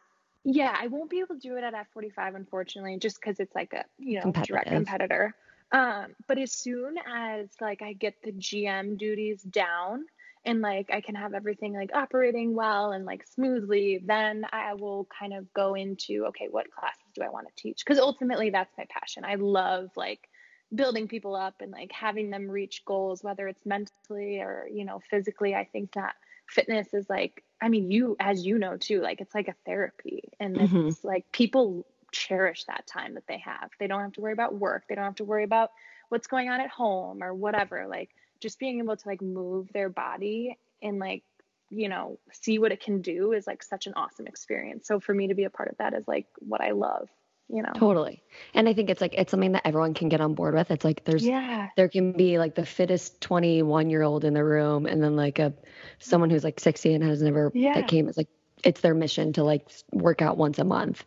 [0.45, 3.73] Yeah, I won't be able to do it at F45, unfortunately, just because it's like
[3.73, 5.35] a you know direct competitor.
[5.71, 10.05] Um, but as soon as like I get the GM duties down
[10.45, 15.07] and like I can have everything like operating well and like smoothly, then I will
[15.19, 17.79] kind of go into okay, what classes do I want to teach?
[17.85, 19.25] Because ultimately that's my passion.
[19.25, 20.29] I love like
[20.75, 25.01] building people up and like having them reach goals, whether it's mentally or you know
[25.09, 25.55] physically.
[25.55, 26.17] I think that
[26.47, 30.31] fitness is like I mean, you as you know too, like it's like a therapy,
[30.41, 30.89] and mm-hmm.
[30.89, 33.71] it's like people cherish that time that they have.
[33.79, 34.85] They don't have to worry about work.
[34.89, 35.71] They don't have to worry about
[36.09, 37.87] what's going on at home or whatever.
[37.89, 41.23] Like just being able to like move their body and like
[41.71, 45.15] you know see what it can do is like such an awesome experience so for
[45.15, 47.09] me to be a part of that is like what i love
[47.49, 47.73] you know.
[47.75, 48.23] Totally.
[48.55, 50.71] And i think it's like it's something that everyone can get on board with.
[50.71, 51.69] It's like there's yeah.
[51.77, 55.39] there can be like the fittest 21 year old in the room and then like
[55.39, 55.53] a
[55.99, 57.75] someone who's like 60 and has never yeah.
[57.75, 58.29] that came it's like
[58.65, 61.05] it's their mission to like work out once a month.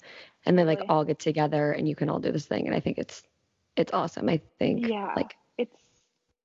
[0.48, 2.80] And they like all get together and you can all do this thing and i
[2.80, 3.24] think it's
[3.76, 4.30] it's awesome.
[4.30, 5.14] I think yeah.
[5.16, 5.76] like it's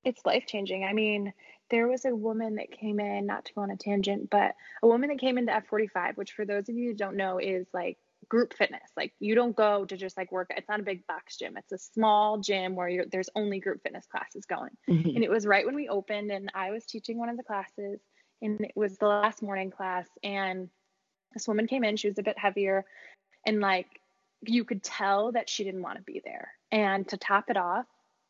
[0.04, 1.32] it's life changing i mean
[1.70, 4.86] there was a woman that came in not to go on a tangent but a
[4.86, 7.98] woman that came into f45 which for those of you who don't know is like
[8.30, 11.36] group fitness like you don't go to just like work it's not a big box
[11.36, 15.08] gym it's a small gym where there's only group fitness classes going mm-hmm.
[15.08, 18.00] and it was right when we opened and i was teaching one of the classes
[18.40, 20.70] and it was the last morning class and
[21.34, 22.86] this woman came in she was a bit heavier
[23.44, 24.00] and like
[24.42, 26.52] you could tell that she didn't want to be there.
[26.72, 27.86] And to top it off,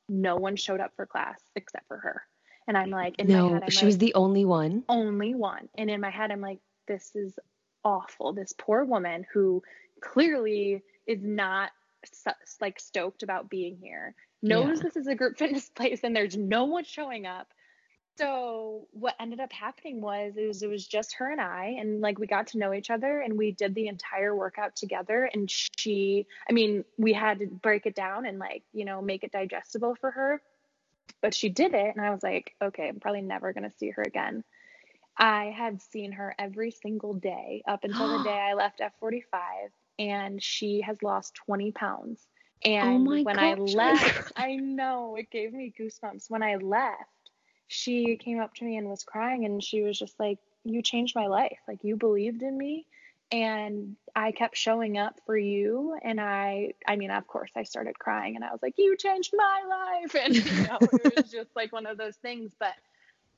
[0.08, 2.22] no one showed up for class except for her.
[2.66, 4.84] And I'm like, no, head, I'm she like, was the only one.
[4.88, 5.68] Only one.
[5.76, 7.38] And in my head, I'm like, this is
[7.84, 8.32] awful.
[8.32, 9.62] This poor woman who
[10.00, 11.70] clearly is not
[12.60, 14.82] like stoked about being here knows yeah.
[14.84, 17.48] this is a group fitness place and there's no one showing up.
[18.18, 22.02] So what ended up happening was it was it was just her and I and
[22.02, 25.50] like we got to know each other and we did the entire workout together and
[25.50, 29.32] she I mean we had to break it down and like you know make it
[29.32, 30.42] digestible for her.
[31.22, 33.90] But she did it and I was like okay I'm probably never going to see
[33.90, 34.44] her again.
[35.16, 39.70] I had seen her every single day up until the day I left F45
[40.00, 42.26] and she has lost 20 pounds.
[42.64, 43.38] Oh and oh when gosh.
[43.38, 46.28] I left I know it gave me goosebumps.
[46.28, 47.04] When I left
[47.68, 51.14] she came up to me and was crying and she was just like you changed
[51.14, 51.58] my life.
[51.68, 52.86] Like you believed in me
[53.32, 57.96] and i kept showing up for you and i i mean of course i started
[57.96, 60.16] crying and i was like you changed my life.
[60.24, 62.52] And you know it was just like one of those things.
[62.58, 62.74] But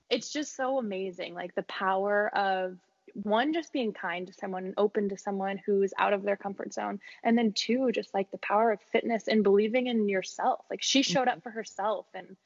[0.09, 2.79] it's just so amazing like the power of
[3.15, 6.73] one just being kind to someone and open to someone who's out of their comfort
[6.73, 10.83] zone and then two just like the power of fitness and believing in yourself like
[10.83, 11.43] she showed up mm-hmm.
[11.43, 12.37] for herself and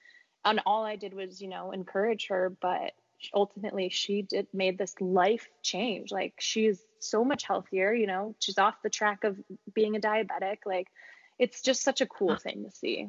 [0.47, 2.93] and all I did was, you know, encourage her, but
[3.35, 6.13] ultimately she did made this life change.
[6.13, 9.37] Like she's so much healthier, you know, she's off the track of
[9.75, 10.59] being a diabetic.
[10.65, 10.87] Like
[11.39, 13.09] it's just such a cool thing to see.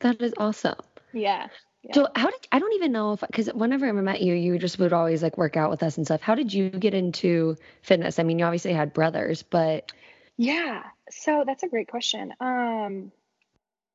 [0.00, 0.78] That is awesome.
[1.12, 1.48] Yeah.
[1.88, 1.94] Yeah.
[1.94, 4.78] So how did I don't even know if because whenever I met you, you just
[4.78, 6.20] would always like work out with us and stuff.
[6.20, 8.18] How did you get into fitness?
[8.18, 9.90] I mean, you obviously had brothers, but
[10.36, 10.84] yeah.
[11.10, 12.32] So that's a great question.
[12.40, 13.10] Um,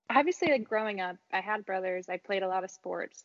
[0.10, 3.24] obviously like growing up i had brothers i played a lot of sports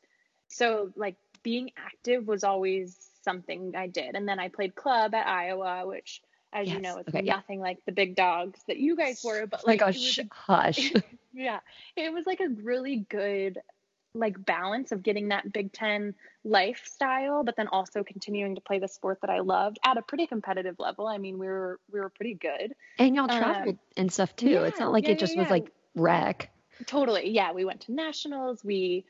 [0.48, 5.26] so like being active was always something i did and then i played club at
[5.26, 6.76] iowa which as yes.
[6.76, 7.64] you know it's okay, nothing yeah.
[7.64, 10.92] like the big dogs that you guys were but like, like gosh, hush
[11.32, 11.60] yeah
[11.96, 13.58] it was like a really good
[14.18, 16.14] like balance of getting that big 10
[16.44, 20.26] lifestyle but then also continuing to play the sport that i loved at a pretty
[20.26, 24.12] competitive level i mean we were we were pretty good and y'all traveled um, and
[24.12, 26.50] stuff too yeah, it's not like yeah, it just was like wreck.
[26.86, 27.30] Totally.
[27.30, 27.52] Yeah.
[27.52, 28.64] We went to nationals.
[28.64, 29.04] We,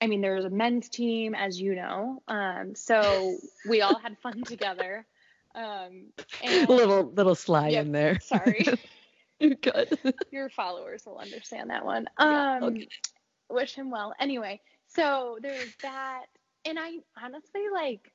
[0.00, 2.22] I mean, there was a men's team, as you know.
[2.28, 3.36] Um, so
[3.68, 5.06] we all had fun together.
[5.54, 6.12] Um,
[6.44, 8.20] and, little little sly yep, in there.
[8.20, 8.66] Sorry.
[9.40, 9.98] You're good.
[10.30, 12.06] Your followers will understand that one.
[12.18, 12.88] Um, yeah, okay.
[13.52, 14.14] Wish him well.
[14.18, 16.26] Anyway, so there's that,
[16.64, 18.12] and I honestly like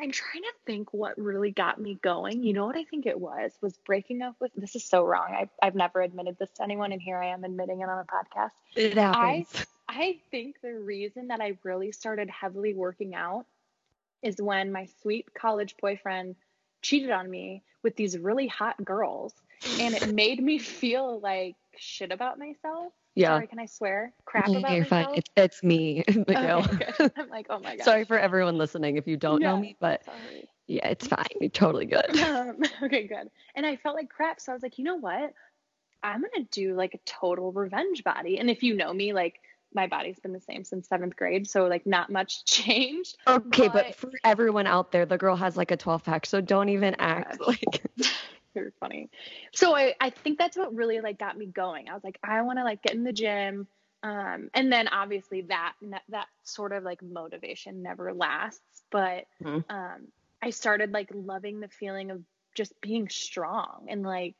[0.00, 2.42] I'm trying to think what really got me going.
[2.42, 3.52] You know what I think it was?
[3.60, 5.34] Was breaking up with this is so wrong.
[5.38, 8.04] I've I've never admitted this to anyone, and here I am admitting it on a
[8.04, 8.50] podcast.
[8.74, 9.46] It happens.
[9.88, 13.46] I I think the reason that I really started heavily working out
[14.22, 16.36] is when my sweet college boyfriend
[16.80, 19.34] cheated on me with these really hot girls,
[19.78, 22.92] and it made me feel like shit about myself.
[23.14, 23.28] Yeah.
[23.28, 24.12] Sorry, can I swear?
[24.24, 24.88] Crap about You're myself?
[24.88, 25.18] fine.
[25.18, 26.64] It's, it's me, Miguel.
[26.72, 27.84] Okay, I'm like, oh my god.
[27.84, 30.48] Sorry for everyone listening if you don't yeah, know me, but sorry.
[30.66, 31.24] yeah, it's fine.
[31.40, 32.06] You're totally good.
[32.22, 33.30] Um, okay, good.
[33.54, 35.34] And I felt like crap, so I was like, you know what?
[36.02, 38.38] I'm gonna do like a total revenge body.
[38.38, 39.40] And if you know me, like
[39.74, 43.16] my body's been the same since seventh grade, so like not much changed.
[43.26, 46.40] Okay, but, but for everyone out there, the girl has like a 12 pack, so
[46.40, 47.82] don't even act like
[48.54, 49.10] Very funny.
[49.52, 51.88] So I, I think that's what really like got me going.
[51.88, 53.66] I was like, I want to like get in the gym.
[54.02, 55.74] Um, and then obviously that
[56.08, 58.82] that sort of like motivation never lasts.
[58.90, 59.60] But mm-hmm.
[59.70, 60.08] um,
[60.42, 62.22] I started like loving the feeling of
[62.54, 64.34] just being strong and like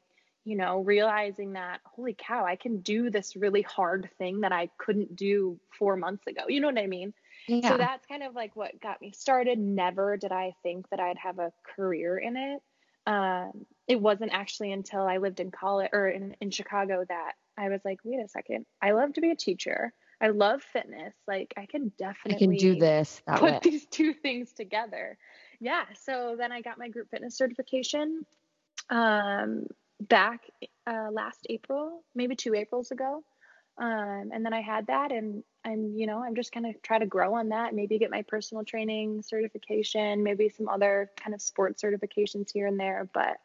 [0.45, 4.69] you know realizing that holy cow i can do this really hard thing that i
[4.77, 7.15] couldn't do four months ago you know what i mean
[7.49, 7.69] yeah.
[7.69, 11.19] so that's kind of like what got me started never did i think that i'd
[11.19, 12.61] have a career in it
[13.05, 17.69] um, it wasn't actually until i lived in college or in, in chicago that i
[17.69, 21.53] was like wait a second i love to be a teacher i love fitness like
[21.57, 23.61] i can definitely I can do this put way.
[23.63, 25.19] these two things together
[25.61, 28.25] yeah so then i got my group fitness certification
[28.91, 29.67] um,
[30.01, 30.43] back
[30.87, 33.25] uh, last April, maybe two Aprils ago.
[33.79, 36.99] Um, and then I had that, and I'm, you know, I'm just kind of try
[36.99, 37.75] to grow on that.
[37.75, 42.79] Maybe get my personal training certification, maybe some other kind of sports certifications here and
[42.79, 43.09] there.
[43.15, 43.39] But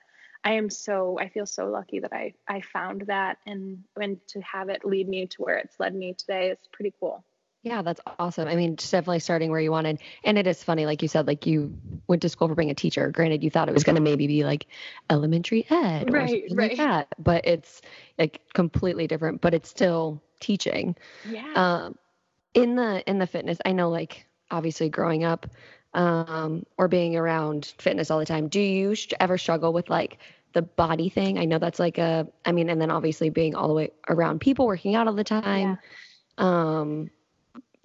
[0.48, 4.40] I am so, I feel so lucky that I I found that, and and to
[4.40, 7.26] have it lead me to where it's led me today is pretty cool.
[7.64, 8.48] Yeah, that's awesome.
[8.48, 10.00] I mean, just definitely starting where you wanted.
[10.24, 11.78] And it is funny, like you said, like you
[12.08, 13.12] went to school for being a teacher.
[13.12, 14.68] Granted, you thought it was going to maybe be like
[15.10, 16.70] elementary ed, right, right.
[16.70, 17.82] Like that, but it's
[18.18, 19.42] like completely different.
[19.42, 20.96] But it's still teaching.
[21.30, 21.52] Yeah.
[21.56, 21.98] Um,
[22.54, 25.46] in the in the fitness, I know, like obviously growing up,
[25.94, 28.48] um, or being around fitness all the time.
[28.48, 30.20] Do you ever struggle with like
[30.54, 31.38] the body thing?
[31.38, 32.28] I know that's like a.
[32.46, 35.24] I mean, and then obviously being all the way around people, working out all the
[35.24, 35.78] time.
[36.38, 36.78] Yeah.
[36.80, 37.10] Um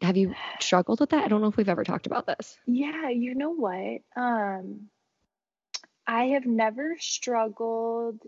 [0.02, 1.24] have you struggled with that?
[1.24, 2.58] I don't know if we've ever talked about this.
[2.66, 4.02] Yeah, you know what?
[4.16, 4.88] Um
[6.06, 8.20] I have never struggled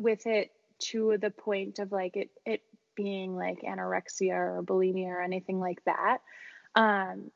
[0.00, 2.62] with it to the point of like it it
[2.94, 6.18] being like anorexia or bulimia or anything like that.
[6.74, 7.30] Um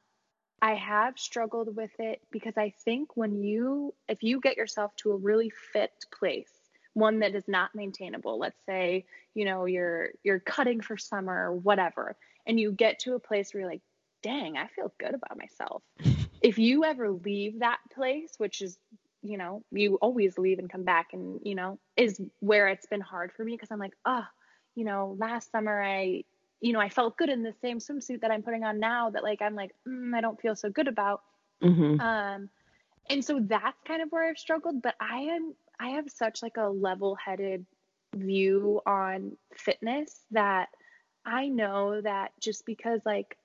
[0.63, 5.11] I have struggled with it because I think when you if you get yourself to
[5.11, 6.53] a really fit place,
[6.95, 9.05] one that is not maintainable, let's say,
[9.35, 13.53] you know, you're you're cutting for summer or whatever, and you get to a place
[13.53, 13.83] where you're like,
[14.23, 15.83] dang, I feel good about myself.
[16.43, 18.79] if you ever leave that place, which is,
[19.23, 23.01] you know, you always leave and come back and, you know, is where it's been
[23.01, 24.25] hard for me because I'm like, oh,
[24.75, 26.25] you know, last summer I,
[26.63, 29.25] you know, I felt good in the same swimsuit that I'm putting on now that
[29.25, 31.23] like I'm like, mm, I don't feel so good about.
[31.63, 32.01] Mm-hmm.
[32.01, 32.49] Um,
[33.11, 34.81] and so that's kind of where I've struggled.
[34.81, 37.67] But I am, I have such like a level-headed
[38.15, 40.69] view on fitness that
[41.27, 43.37] I know that just because like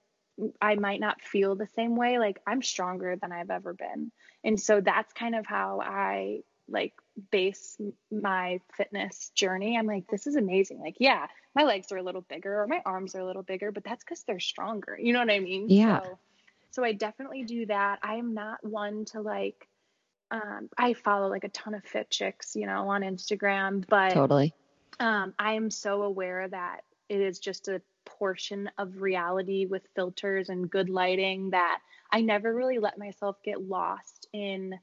[0.61, 4.11] I might not feel the same way, like I'm stronger than I've ever been.
[4.43, 6.93] And so that's kind of how I like
[7.31, 7.77] base
[8.11, 9.77] my fitness journey.
[9.77, 10.79] I'm like, this is amazing.
[10.79, 13.71] Like, yeah, my legs are a little bigger or my arms are a little bigger,
[13.71, 14.97] but that's because they're stronger.
[14.99, 15.69] You know what I mean?
[15.69, 16.01] Yeah.
[16.03, 16.19] So,
[16.71, 17.99] so I definitely do that.
[18.03, 19.67] I am not one to like,
[20.29, 24.53] um, I follow like a ton of fit chicks, you know, on Instagram, but totally.
[24.99, 30.49] Um, I am so aware that it is just a portion of reality with filters
[30.49, 31.79] and good lighting that
[32.11, 34.77] I never really let myself get lost in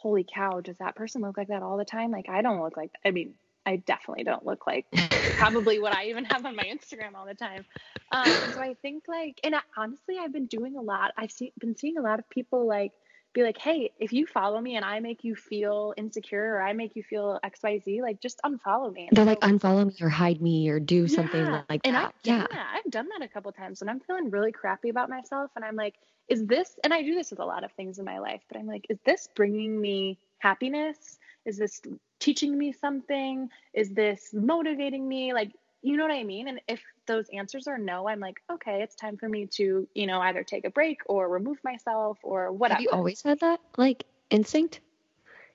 [0.00, 2.10] holy cow, does that person look like that all the time?
[2.10, 3.34] Like I don't look like I mean,
[3.66, 4.86] I definitely don't look like
[5.36, 7.66] probably what I even have on my Instagram all the time.
[8.10, 11.12] Um, so I think like, and I, honestly, I've been doing a lot.
[11.18, 12.92] I've seen, been seeing a lot of people like
[13.34, 16.72] be like, hey, if you follow me and I make you feel insecure or I
[16.72, 19.08] make you feel XYZ, like just unfollow me.
[19.08, 21.62] And They're so, like, unfollow me or hide me or do something yeah.
[21.68, 22.06] like and that.
[22.06, 22.46] I've yeah.
[22.50, 22.66] That.
[22.74, 25.50] I've done that a couple times when I'm feeling really crappy about myself.
[25.56, 25.94] And I'm like,
[26.28, 28.58] is this, and I do this with a lot of things in my life, but
[28.58, 31.18] I'm like, is this bringing me happiness?
[31.44, 31.80] Is this
[32.20, 33.48] teaching me something?
[33.74, 35.32] Is this motivating me?
[35.32, 35.52] Like,
[35.82, 36.48] you know what I mean?
[36.48, 40.06] And if those answers are no, I'm like, okay, it's time for me to, you
[40.06, 42.76] know, either take a break or remove myself or whatever.
[42.76, 44.80] Have you always had that like instinct?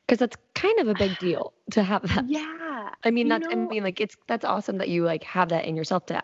[0.05, 2.27] Because that's kind of a big deal to have that.
[2.27, 2.89] Yeah.
[3.05, 5.63] I mean, that's, know, I mean, like, it's, that's awesome that you like have that
[5.63, 6.21] in yourself to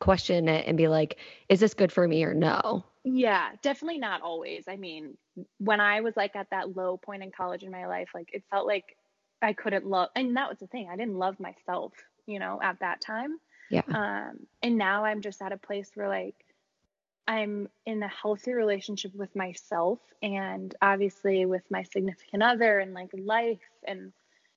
[0.00, 1.18] question it and be like,
[1.48, 2.84] is this good for me or no?
[3.04, 4.64] Yeah, definitely not always.
[4.66, 5.16] I mean,
[5.58, 8.42] when I was like at that low point in college in my life, like it
[8.50, 8.96] felt like
[9.40, 10.90] I couldn't love, and that was the thing.
[10.92, 11.92] I didn't love myself
[12.30, 13.38] you know, at that time.
[13.70, 13.82] Yeah.
[13.88, 16.34] Um, and now I'm just at a place where like
[17.26, 23.10] I'm in a healthy relationship with myself and obviously with my significant other and like
[23.14, 24.12] life and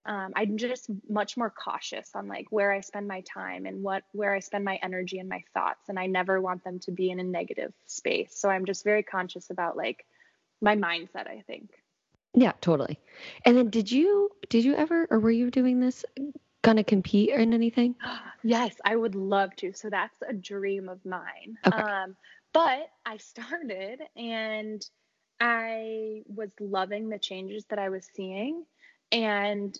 [0.06, 4.04] um, I'm just much more cautious on like where I spend my time and what
[4.12, 7.10] where I spend my energy and my thoughts and I never want them to be
[7.10, 8.36] in a negative space.
[8.36, 10.06] So I'm just very conscious about like
[10.62, 11.70] my mindset, I think.
[12.34, 13.00] Yeah, totally.
[13.46, 16.04] And then did you did you ever or were you doing this
[16.64, 17.96] gonna compete in anything?
[18.46, 19.72] Yes, I would love to.
[19.72, 21.58] So that's a dream of mine.
[21.66, 21.78] Okay.
[21.78, 22.18] Um,
[22.54, 24.86] but I started and
[25.40, 28.66] I was loving the changes that I was seeing.
[29.14, 29.80] And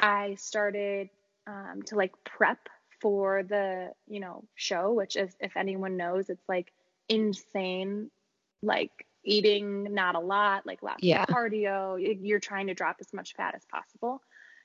[0.00, 1.10] I started
[1.46, 2.68] um, to like prep
[3.00, 6.72] for the you know show, which is if anyone knows, it's like
[7.08, 8.10] insane,
[8.62, 8.90] like
[9.24, 11.22] eating not a lot, like lots yeah.
[11.22, 12.18] of cardio.
[12.20, 14.20] You're trying to drop as much fat as possible.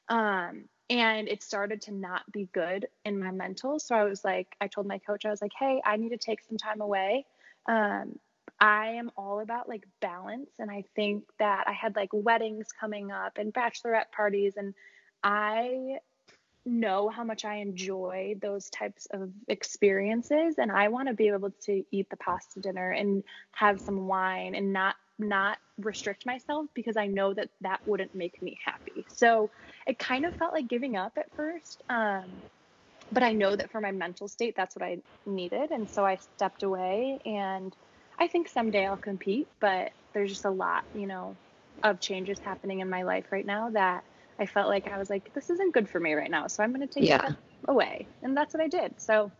[0.09, 3.79] Um, and it started to not be good in my mental.
[3.79, 6.17] So I was like, I told my coach, I was like, hey, I need to
[6.17, 7.25] take some time away.
[7.67, 8.19] Um,
[8.59, 10.51] I am all about like balance.
[10.59, 14.73] And I think that I had like weddings coming up and bachelorette parties, and
[15.23, 15.97] I
[16.67, 20.55] know how much I enjoy those types of experiences.
[20.57, 24.55] And I want to be able to eat the pasta dinner and have some wine
[24.55, 29.05] and not not restrict myself because I know that that wouldn't make me happy.
[29.07, 29.49] So
[29.87, 31.83] it kind of felt like giving up at first.
[31.89, 32.25] Um,
[33.11, 35.71] but I know that for my mental state, that's what I needed.
[35.71, 37.75] And so I stepped away and
[38.17, 41.35] I think someday I'll compete, but there's just a lot, you know,
[41.83, 44.03] of changes happening in my life right now that
[44.39, 46.47] I felt like I was like, this isn't good for me right now.
[46.47, 47.27] So I'm going to take yeah.
[47.27, 47.35] it
[47.67, 48.07] away.
[48.23, 48.99] And that's what I did.
[48.99, 49.31] So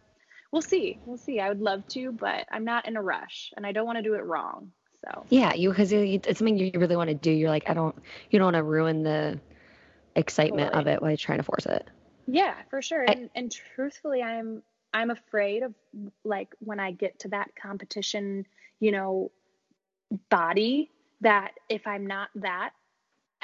[0.52, 1.00] we'll see.
[1.06, 1.40] We'll see.
[1.40, 4.04] I would love to, but I'm not in a rush and I don't want to
[4.04, 4.72] do it wrong.
[5.04, 7.32] So yeah, you, cause it's something you really want to do.
[7.32, 7.96] You're like, I don't,
[8.30, 9.40] you don't want to ruin the
[10.16, 10.82] excitement totally.
[10.82, 11.88] of it while trying to force it.
[12.28, 13.06] Yeah, for sure.
[13.08, 14.64] I, and, and truthfully, I'm,
[14.94, 15.74] I'm afraid of
[16.24, 18.46] like when I get to that competition,
[18.80, 19.32] you know,
[20.30, 20.92] body
[21.22, 22.72] that if I'm not that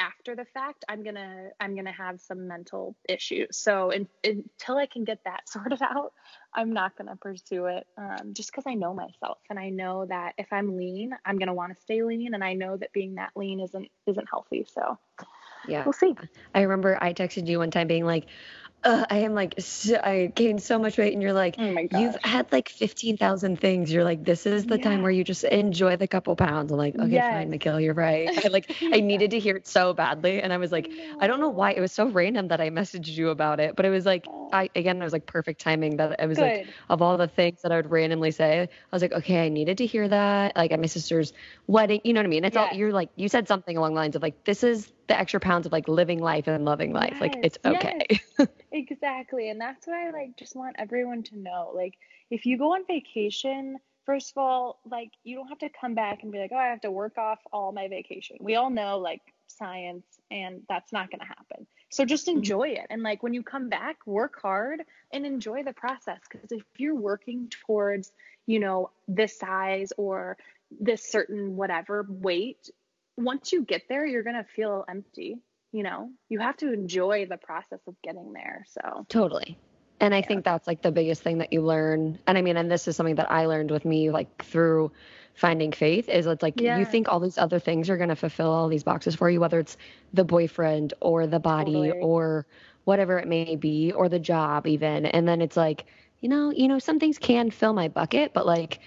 [0.02, 4.86] after the fact i'm gonna i'm gonna have some mental issues so in, until i
[4.86, 6.14] can get that sorted out
[6.54, 10.34] i'm not gonna pursue it um, just because i know myself and i know that
[10.38, 13.32] if i'm lean i'm gonna want to stay lean and i know that being that
[13.36, 14.98] lean isn't isn't healthy so
[15.68, 16.16] yeah we'll see
[16.56, 18.28] i remember i texted you one time being like
[18.84, 21.14] uh, I am like, so, I gained so much weight.
[21.14, 23.92] And you're like, oh you've had like 15,000 things.
[23.92, 24.84] You're like, this is the yeah.
[24.84, 26.72] time where you just enjoy the couple pounds.
[26.72, 27.32] I'm like, okay, yes.
[27.32, 28.44] fine, Mikhail, you're right.
[28.44, 28.90] I like, yeah.
[28.94, 30.42] I needed to hear it so badly.
[30.42, 31.18] And I was like, no.
[31.20, 31.72] I don't know why.
[31.74, 33.76] It was so random that I messaged you about it.
[33.76, 36.44] But it was like, I, again, it was like perfect timing that I was Good.
[36.44, 39.50] like, of all the things that I would randomly say, I was like, okay, I
[39.50, 40.56] needed to hear that.
[40.56, 41.34] Like at my sister's
[41.68, 42.46] wedding, you know what I mean?
[42.46, 45.20] It's all, you're like, you said something along the lines of like, this is the
[45.20, 47.12] extra pounds of like living life and loving life.
[47.14, 47.22] Yes.
[47.22, 48.22] Like it's okay.
[48.40, 48.48] Yes.
[48.72, 49.50] exactly.
[49.50, 51.72] And that's what I like just want everyone to know.
[51.76, 51.96] Like
[52.30, 56.24] if you go on vacation, first of all, like you don't have to come back
[56.24, 59.00] and be like, "Oh, I have to work off all my vacation." We all know
[59.00, 61.68] like science and that's not going to happen.
[61.90, 62.38] So just mm-hmm.
[62.38, 62.88] enjoy it.
[62.90, 64.82] And like when you come back, work hard
[65.12, 68.14] and enjoy the process because if you're working towards,
[68.48, 70.38] you know, this size or
[70.80, 72.70] this certain whatever weight,
[73.18, 75.42] once you get there, you're going to feel empty
[75.72, 79.58] you know you have to enjoy the process of getting there so totally
[80.00, 80.28] and i yeah.
[80.28, 82.96] think that's like the biggest thing that you learn and i mean and this is
[82.96, 84.92] something that i learned with me like through
[85.34, 86.78] finding faith is it's like yeah.
[86.78, 89.40] you think all these other things are going to fulfill all these boxes for you
[89.40, 89.78] whether it's
[90.14, 92.02] the boyfriend or the body totally.
[92.02, 92.46] or
[92.84, 95.86] whatever it may be or the job even and then it's like
[96.20, 98.80] you know you know some things can fill my bucket but like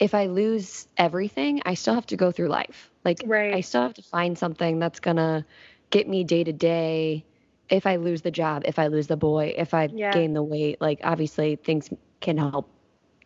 [0.00, 3.54] if i lose everything i still have to go through life like right.
[3.54, 5.44] i still have to find something that's going to
[5.90, 7.24] get me day to day
[7.72, 10.12] if I lose the job, if I lose the boy, if I yeah.
[10.12, 11.88] gain the weight, like obviously things
[12.20, 12.68] can help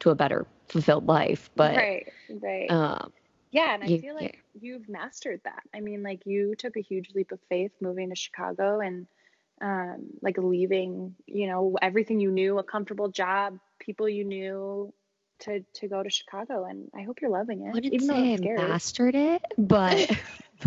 [0.01, 1.51] to a better fulfilled life.
[1.57, 2.71] But right, right.
[2.71, 3.13] Um,
[3.51, 4.61] yeah, and I you, feel like yeah.
[4.61, 5.63] you've mastered that.
[5.75, 9.09] I mean, like you took a huge leap of faith moving to Chicago and
[9.61, 14.93] um, like leaving, you know, everything you knew, a comfortable job, people you knew,
[15.41, 17.73] to to go to Chicago, and I hope you're loving it.
[17.73, 19.97] Wouldn't even say though I mastered it, but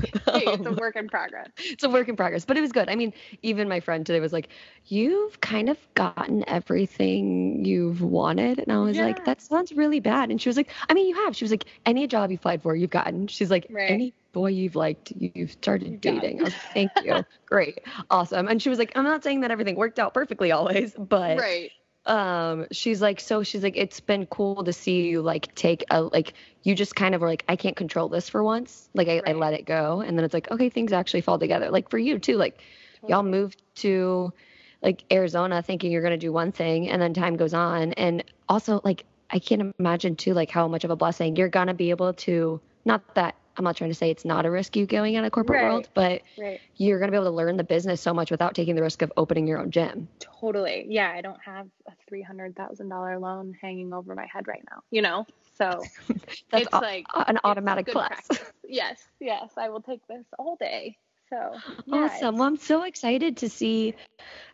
[0.01, 1.49] hey, it's a work in progress.
[1.57, 2.89] It's a work in progress, but it was good.
[2.89, 4.49] I mean, even my friend today was like,
[4.85, 9.05] "You've kind of gotten everything you've wanted," and I was yeah.
[9.05, 11.51] like, "That sounds really bad." And she was like, "I mean, you have." She was
[11.51, 13.91] like, "Any job you applied for, you've gotten." She's like, right.
[13.91, 18.61] "Any boy you've liked, you've started dating." I was like, "Thank you, great, awesome." And
[18.61, 21.71] she was like, "I'm not saying that everything worked out perfectly always, but right."
[22.05, 26.01] Um she's like so she's like it's been cool to see you like take a
[26.01, 26.33] like
[26.63, 28.89] you just kind of were like i can't control this for once.
[28.93, 29.29] Like i, right.
[29.29, 30.01] I let it go.
[30.01, 31.69] And then it's like okay things actually fall together.
[31.69, 32.61] Like for you too like
[32.95, 33.11] totally.
[33.11, 34.33] y'all moved to
[34.81, 37.93] like arizona thinking you're going to do one thing and then time goes on.
[37.93, 41.35] And also like i can't imagine too like how much of a blessing.
[41.35, 44.45] You're going to be able to not that I'm not trying to say it's not
[44.45, 45.69] a risk you going in a corporate right.
[45.69, 46.61] world, but right.
[46.77, 49.01] you're going to be able to learn the business so much without taking the risk
[49.01, 50.07] of opening your own gym.
[50.21, 50.85] Totally.
[50.87, 51.11] Yeah.
[51.13, 55.27] I don't have a $300,000 loan hanging over my head right now, you know?
[55.57, 55.83] So
[56.51, 58.17] that's it's like an automatic plus.
[58.65, 59.03] Yes.
[59.19, 59.51] Yes.
[59.57, 60.97] I will take this all day.
[61.29, 61.55] So
[61.85, 62.37] yeah, awesome.
[62.37, 63.93] Well, I'm so excited to see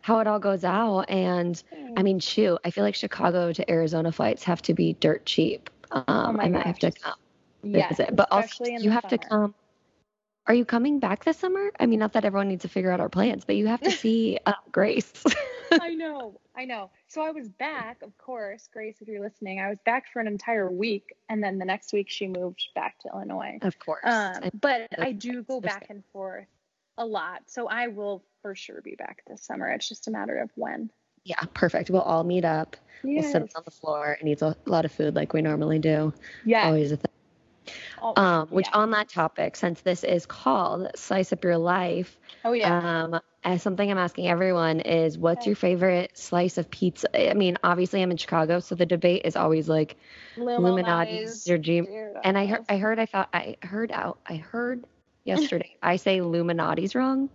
[0.02, 1.02] how it all goes out.
[1.02, 1.62] And
[1.96, 5.70] I mean, shoot, I feel like Chicago to Arizona flights have to be dirt cheap.
[5.92, 6.64] Um, oh I might gosh.
[6.64, 7.14] have to come
[7.72, 9.16] yes, But also, you have summer.
[9.16, 9.54] to come.
[10.46, 11.70] are you coming back this summer?
[11.80, 13.90] I mean, not that everyone needs to figure out our plans, but you have to
[14.02, 15.12] see uh, Grace.
[15.72, 16.90] I know, I know.
[17.08, 20.28] So I was back, of course, Grace, if you're listening, I was back for an
[20.28, 23.58] entire week, and then the next week she moved back to Illinois.
[23.62, 24.04] Of course.
[24.04, 26.46] Um, but I do go back and forth
[26.98, 29.68] a lot, so I will for sure be back this summer.
[29.68, 30.90] It's just a matter of when.
[31.24, 31.90] Yeah, perfect.
[31.90, 32.76] We'll all meet up.
[33.02, 33.24] Yes.
[33.24, 36.14] We'll sit on the floor and eat a lot of food like we normally do.
[36.44, 36.66] Yeah.
[36.66, 37.10] Always a thing.
[38.02, 38.78] Oh, um, which yeah.
[38.78, 43.62] on that topic, since this is called Slice Up Your Life, oh yeah, um, as
[43.62, 45.50] something I'm asking everyone is, what's okay.
[45.50, 47.30] your favorite slice of pizza?
[47.30, 49.96] I mean, obviously I'm in Chicago, so the debate is always like
[50.36, 51.82] Illuminati's your G.
[52.24, 54.84] And I heard, I heard, I thought, I heard out, I heard
[55.24, 57.30] yesterday, I say Illuminati's wrong.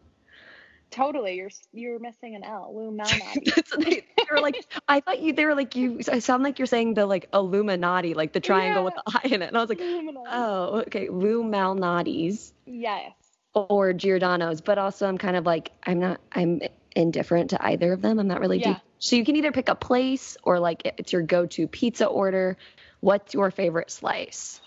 [0.92, 2.70] Totally, you're you're missing an L.
[2.70, 3.52] Illuminati.
[3.78, 5.32] they, they were like, I thought you.
[5.32, 6.02] They were like you.
[6.12, 8.86] I sound like you're saying the like Illuminati, like the triangle yeah.
[8.86, 9.48] with the eye in it.
[9.48, 10.30] And I was like, Illuminati.
[10.30, 12.52] oh, okay, Lou Malnati's.
[12.66, 13.14] Yes.
[13.54, 16.20] Or Giordano's, but also I'm kind of like I'm not.
[16.34, 16.62] I'm
[16.94, 18.20] indifferent to either of them.
[18.20, 18.74] I'm not really yeah.
[18.74, 18.78] deep.
[19.00, 22.58] So you can either pick a place or like it's your go-to pizza order.
[23.00, 24.60] What's your favorite slice?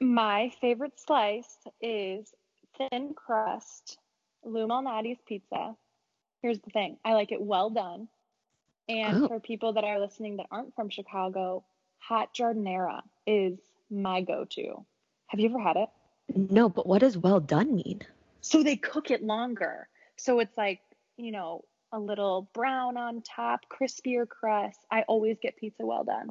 [0.00, 2.32] My favorite slice is
[2.78, 3.98] thin crust
[4.46, 5.74] Lou Malnati's pizza.
[6.40, 8.08] Here's the thing I like it well done.
[8.88, 9.28] And oh.
[9.28, 11.64] for people that are listening that aren't from Chicago,
[11.98, 13.58] hot giardiniera is
[13.90, 14.84] my go to.
[15.26, 15.88] Have you ever had it?
[16.34, 18.02] No, but what does well done mean?
[18.40, 19.88] So they cook it longer.
[20.16, 20.80] So it's like,
[21.16, 24.78] you know, a little brown on top, crispier crust.
[24.90, 26.30] I always get pizza well done.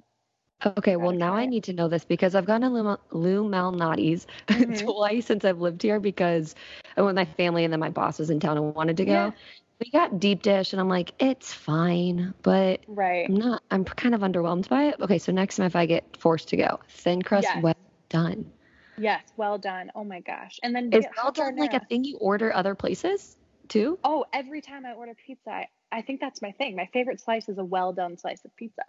[0.65, 4.25] Okay, well now I need to know this because I've gone to Lou, Lou Malnati's
[4.47, 4.85] mm-hmm.
[4.85, 6.55] twice since I've lived here because
[6.97, 9.05] I went with my family and then my boss was in town and wanted to
[9.05, 9.11] go.
[9.11, 9.31] Yeah.
[9.79, 13.27] We got deep dish and I'm like, it's fine, but right.
[13.27, 13.61] I'm not.
[13.71, 14.95] I'm kind of underwhelmed by it.
[15.01, 17.61] Okay, so next time if I get forced to go, thin crust, yes.
[17.61, 17.75] well
[18.07, 18.49] done.
[18.97, 19.91] Yes, well done.
[19.93, 20.59] Oh my gosh!
[20.63, 23.35] And then is well done like a thing you order other places
[23.67, 23.99] too?
[24.03, 26.75] Oh, every time I order pizza, I, I think that's my thing.
[26.75, 28.83] My favorite slice is a well done slice of pizza.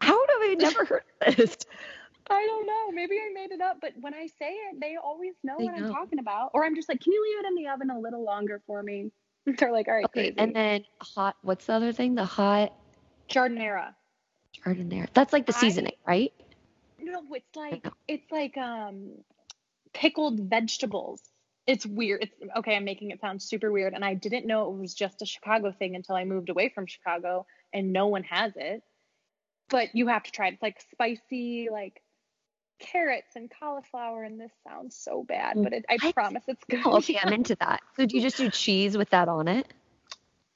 [0.00, 1.02] How do they never heard
[1.36, 1.56] this?
[2.28, 2.92] I don't know.
[2.92, 5.76] Maybe I made it up, but when I say it, they always know they what
[5.76, 5.86] know.
[5.86, 6.50] I'm talking about.
[6.54, 8.82] Or I'm just like, can you leave it in the oven a little longer for
[8.82, 9.10] me?
[9.46, 10.04] They're like, all right.
[10.04, 10.34] Okay, crazy.
[10.38, 11.36] and then hot.
[11.42, 12.14] What's the other thing?
[12.14, 12.72] The hot
[13.28, 13.94] giardiniera.
[14.64, 15.08] Giardiniera.
[15.12, 16.32] That's like the I, seasoning, right?
[17.00, 19.12] No, it's like it's like um
[19.92, 21.22] pickled vegetables.
[21.66, 22.22] It's weird.
[22.22, 22.76] It's okay.
[22.76, 25.72] I'm making it sound super weird, and I didn't know it was just a Chicago
[25.72, 28.82] thing until I moved away from Chicago, and no one has it
[29.70, 30.54] but you have to try it.
[30.54, 32.02] It's like spicy, like
[32.78, 35.64] carrots and cauliflower, and this sounds so bad, mm.
[35.64, 36.80] but it, I promise it's good.
[36.84, 37.80] Oh, okay, I'm into that.
[37.96, 39.72] So do you just do cheese with that on it?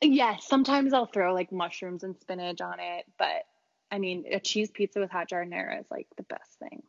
[0.03, 3.45] Yes, sometimes I'll throw like mushrooms and spinach on it, but
[3.91, 6.83] I mean, a cheese pizza with hot giardiniera is like the best thing.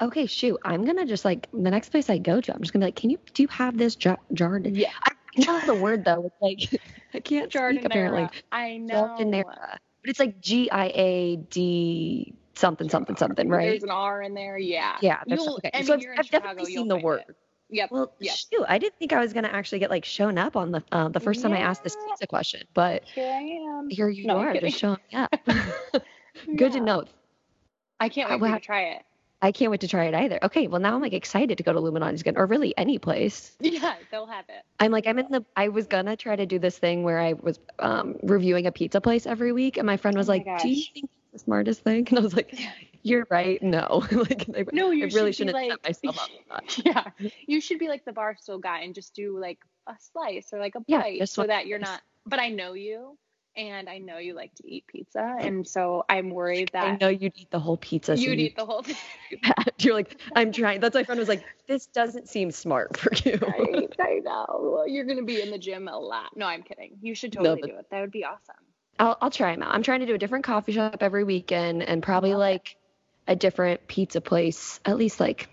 [0.00, 0.58] Okay, shoot.
[0.64, 2.96] I'm gonna just like the next place I go to, I'm just gonna be like,
[2.96, 4.66] can you do you have this jar- jarred?
[4.76, 4.92] Yeah.
[5.06, 6.30] I know the word though.
[6.42, 6.80] It's like
[7.14, 7.72] I can't giardiniera.
[7.74, 8.28] speak apparently.
[8.52, 9.16] I know.
[9.18, 9.78] Giardiniera
[10.08, 13.68] but it's like G I A D something something something, right?
[13.68, 14.56] There's an R in there.
[14.56, 14.96] Yeah.
[15.02, 15.22] Yeah.
[15.28, 15.70] okay.
[15.74, 17.24] I mean, so I've, I've Chicago, definitely seen the word.
[17.28, 17.36] It.
[17.68, 17.90] Yep.
[17.90, 18.34] Well, yep.
[18.34, 21.08] shoot, I didn't think I was gonna actually get like shown up on the uh,
[21.10, 23.90] the first time I asked this pizza question, but here I am.
[23.90, 25.30] Here you no, are, just showing up.
[25.46, 26.02] Good
[26.46, 26.68] yeah.
[26.70, 27.04] to know.
[28.00, 29.02] I can't wait to try it.
[29.40, 30.38] I can't wait to try it either.
[30.42, 33.56] Okay, well now I'm like excited to go to Illuminati's again, or really any place.
[33.60, 34.64] Yeah, they'll have it.
[34.80, 35.44] I'm like I'm in the.
[35.56, 39.00] I was gonna try to do this thing where I was um, reviewing a pizza
[39.00, 41.82] place every week, and my friend was oh like, "Do you think it's the smartest
[41.82, 42.52] thing?" And I was like,
[43.02, 43.62] "You're right.
[43.62, 47.04] No, like I, no, you I really should shouldn't like, set myself up." yeah,
[47.46, 50.74] you should be like the barstool guy and just do like a slice or like
[50.74, 52.00] a bite yeah, so that you're not.
[52.26, 53.16] But I know you
[53.56, 57.08] and I know you like to eat pizza, and so I'm worried that I know
[57.08, 58.16] you'd eat the whole pizza.
[58.16, 58.96] So you'd eat the whole thing.
[59.78, 60.80] You're like, I'm trying.
[60.80, 63.38] That's my friend was like, this doesn't seem smart for you.
[63.40, 64.84] Right, I know.
[64.86, 66.36] You're gonna be in the gym a lot.
[66.36, 66.98] No, I'm kidding.
[67.02, 67.86] You should totally no, do it.
[67.90, 68.56] That would be awesome.
[68.98, 69.74] I'll I'll try them out.
[69.74, 72.76] I'm trying to do a different coffee shop every weekend, and probably like
[73.26, 75.48] a different pizza place at least like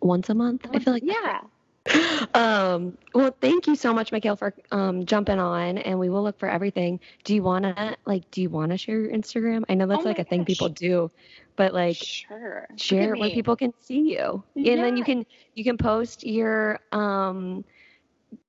[0.00, 0.66] once a month.
[0.72, 1.40] I feel like yeah
[2.34, 6.38] um, well, thank you so much, Mikhail, for um, jumping on, and we will look
[6.38, 7.00] for everything.
[7.24, 8.30] Do you want to like?
[8.30, 9.64] Do you want to share your Instagram?
[9.68, 10.30] I know that's oh like a gosh.
[10.30, 11.10] thing people do,
[11.56, 14.72] but like, sure, share where people can see you, yeah.
[14.72, 17.64] and then you can you can post your um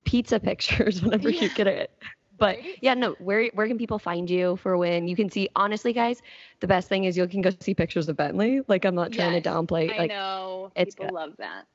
[0.05, 1.41] pizza pictures whenever yeah.
[1.41, 1.91] you get it.
[2.37, 5.49] But yeah, no, where where can people find you for when you can see?
[5.55, 6.21] Honestly, guys,
[6.61, 8.61] the best thing is you can go see pictures of Bentley.
[8.67, 9.89] Like I'm not trying yes, to downplay.
[9.89, 11.15] Like, I know it's people good.
[11.15, 11.65] love that.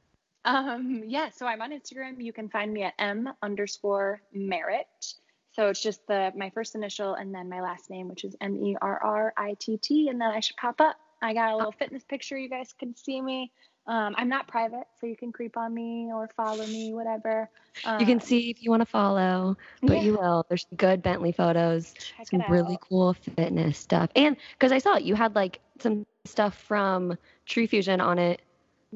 [0.45, 2.22] Um, yeah, so I'm on Instagram.
[2.22, 5.14] You can find me at m underscore merritt.
[5.53, 8.57] So it's just the my first initial and then my last name, which is M
[8.57, 10.97] E R R I T T, and then I should pop up.
[11.22, 12.38] I got a little fitness picture.
[12.38, 13.53] You guys can see me.
[13.86, 17.51] Um, I'm not private, so you can creep on me or follow me, whatever.
[17.84, 20.03] Um, you can um, see if you want to follow, but yeah.
[20.03, 20.47] you will.
[20.49, 25.03] There's good Bentley photos, Check some really cool fitness stuff, and because I saw it,
[25.03, 27.18] you had like some stuff from
[27.49, 28.43] TruFusion on it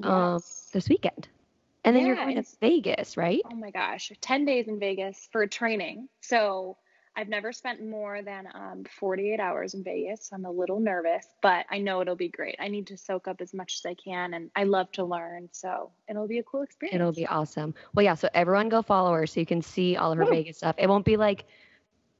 [0.03, 0.71] um, yes.
[0.73, 1.29] this weekend.
[1.85, 3.43] And then yeah, you're going to Vegas, right?
[3.51, 6.09] Oh my gosh, 10 days in Vegas for training.
[6.20, 6.78] So
[7.16, 10.28] I've never spent more than um, 48 hours in Vegas.
[10.28, 12.57] So I'm a little nervous, but I know it'll be great.
[12.59, 15.49] I need to soak up as much as I can, and I love to learn.
[15.53, 16.95] So it'll be a cool experience.
[16.95, 17.74] It'll be awesome.
[17.95, 18.14] Well, yeah.
[18.14, 20.30] So everyone go follow her so you can see all of her Woo.
[20.30, 20.74] Vegas stuff.
[20.78, 21.45] It won't be like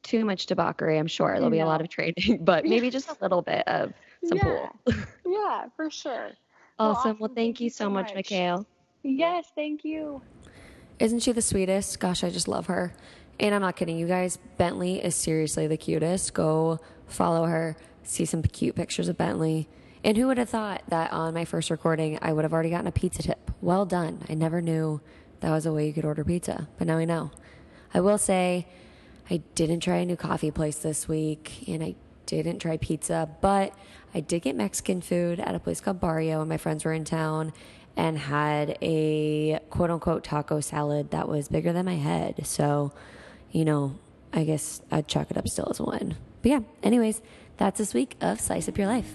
[0.05, 1.35] too much debauchery, I'm sure.
[1.35, 3.93] There'll be a lot of training, but maybe just a little bit of
[4.25, 4.45] some yeah.
[4.45, 4.81] pool.
[5.27, 6.31] yeah, for sure.
[6.33, 6.37] Awesome.
[6.79, 7.17] Well, awesome.
[7.19, 8.15] well thank, thank, you so much, much.
[8.15, 8.67] Mikhail.
[9.05, 10.23] Yes, thank you.
[10.99, 12.01] Isn't she the sweetest?
[12.01, 12.95] Gosh, I just love her.
[13.39, 14.39] And I'm not kidding you guys.
[14.57, 16.33] Bentley is seriously the cutest.
[16.33, 19.69] Go follow her, see some cute pictures of Bentley.
[20.03, 22.87] And who would have thought that on my first recording, I would have already gotten
[22.87, 23.51] a pizza tip?
[23.61, 24.25] Well done.
[24.29, 25.01] I never knew
[25.41, 27.31] that was a way you could order pizza, but now I know.
[27.93, 28.67] I will say,
[29.31, 31.95] I didn't try a new coffee place this week, and I
[32.27, 33.75] didn't try pizza, but
[34.15, 37.05] I did get Mexican food at a place called Barrio when my friends were in
[37.05, 37.53] town
[37.97, 42.47] and had a quote unquote taco salad that was bigger than my head.
[42.47, 42.93] So,
[43.53, 43.97] you know,
[44.33, 46.17] I guess I'd chalk it up still as win.
[46.43, 47.23] But yeah, anyways,
[47.57, 49.15] that's this week of Slice Up Your Life.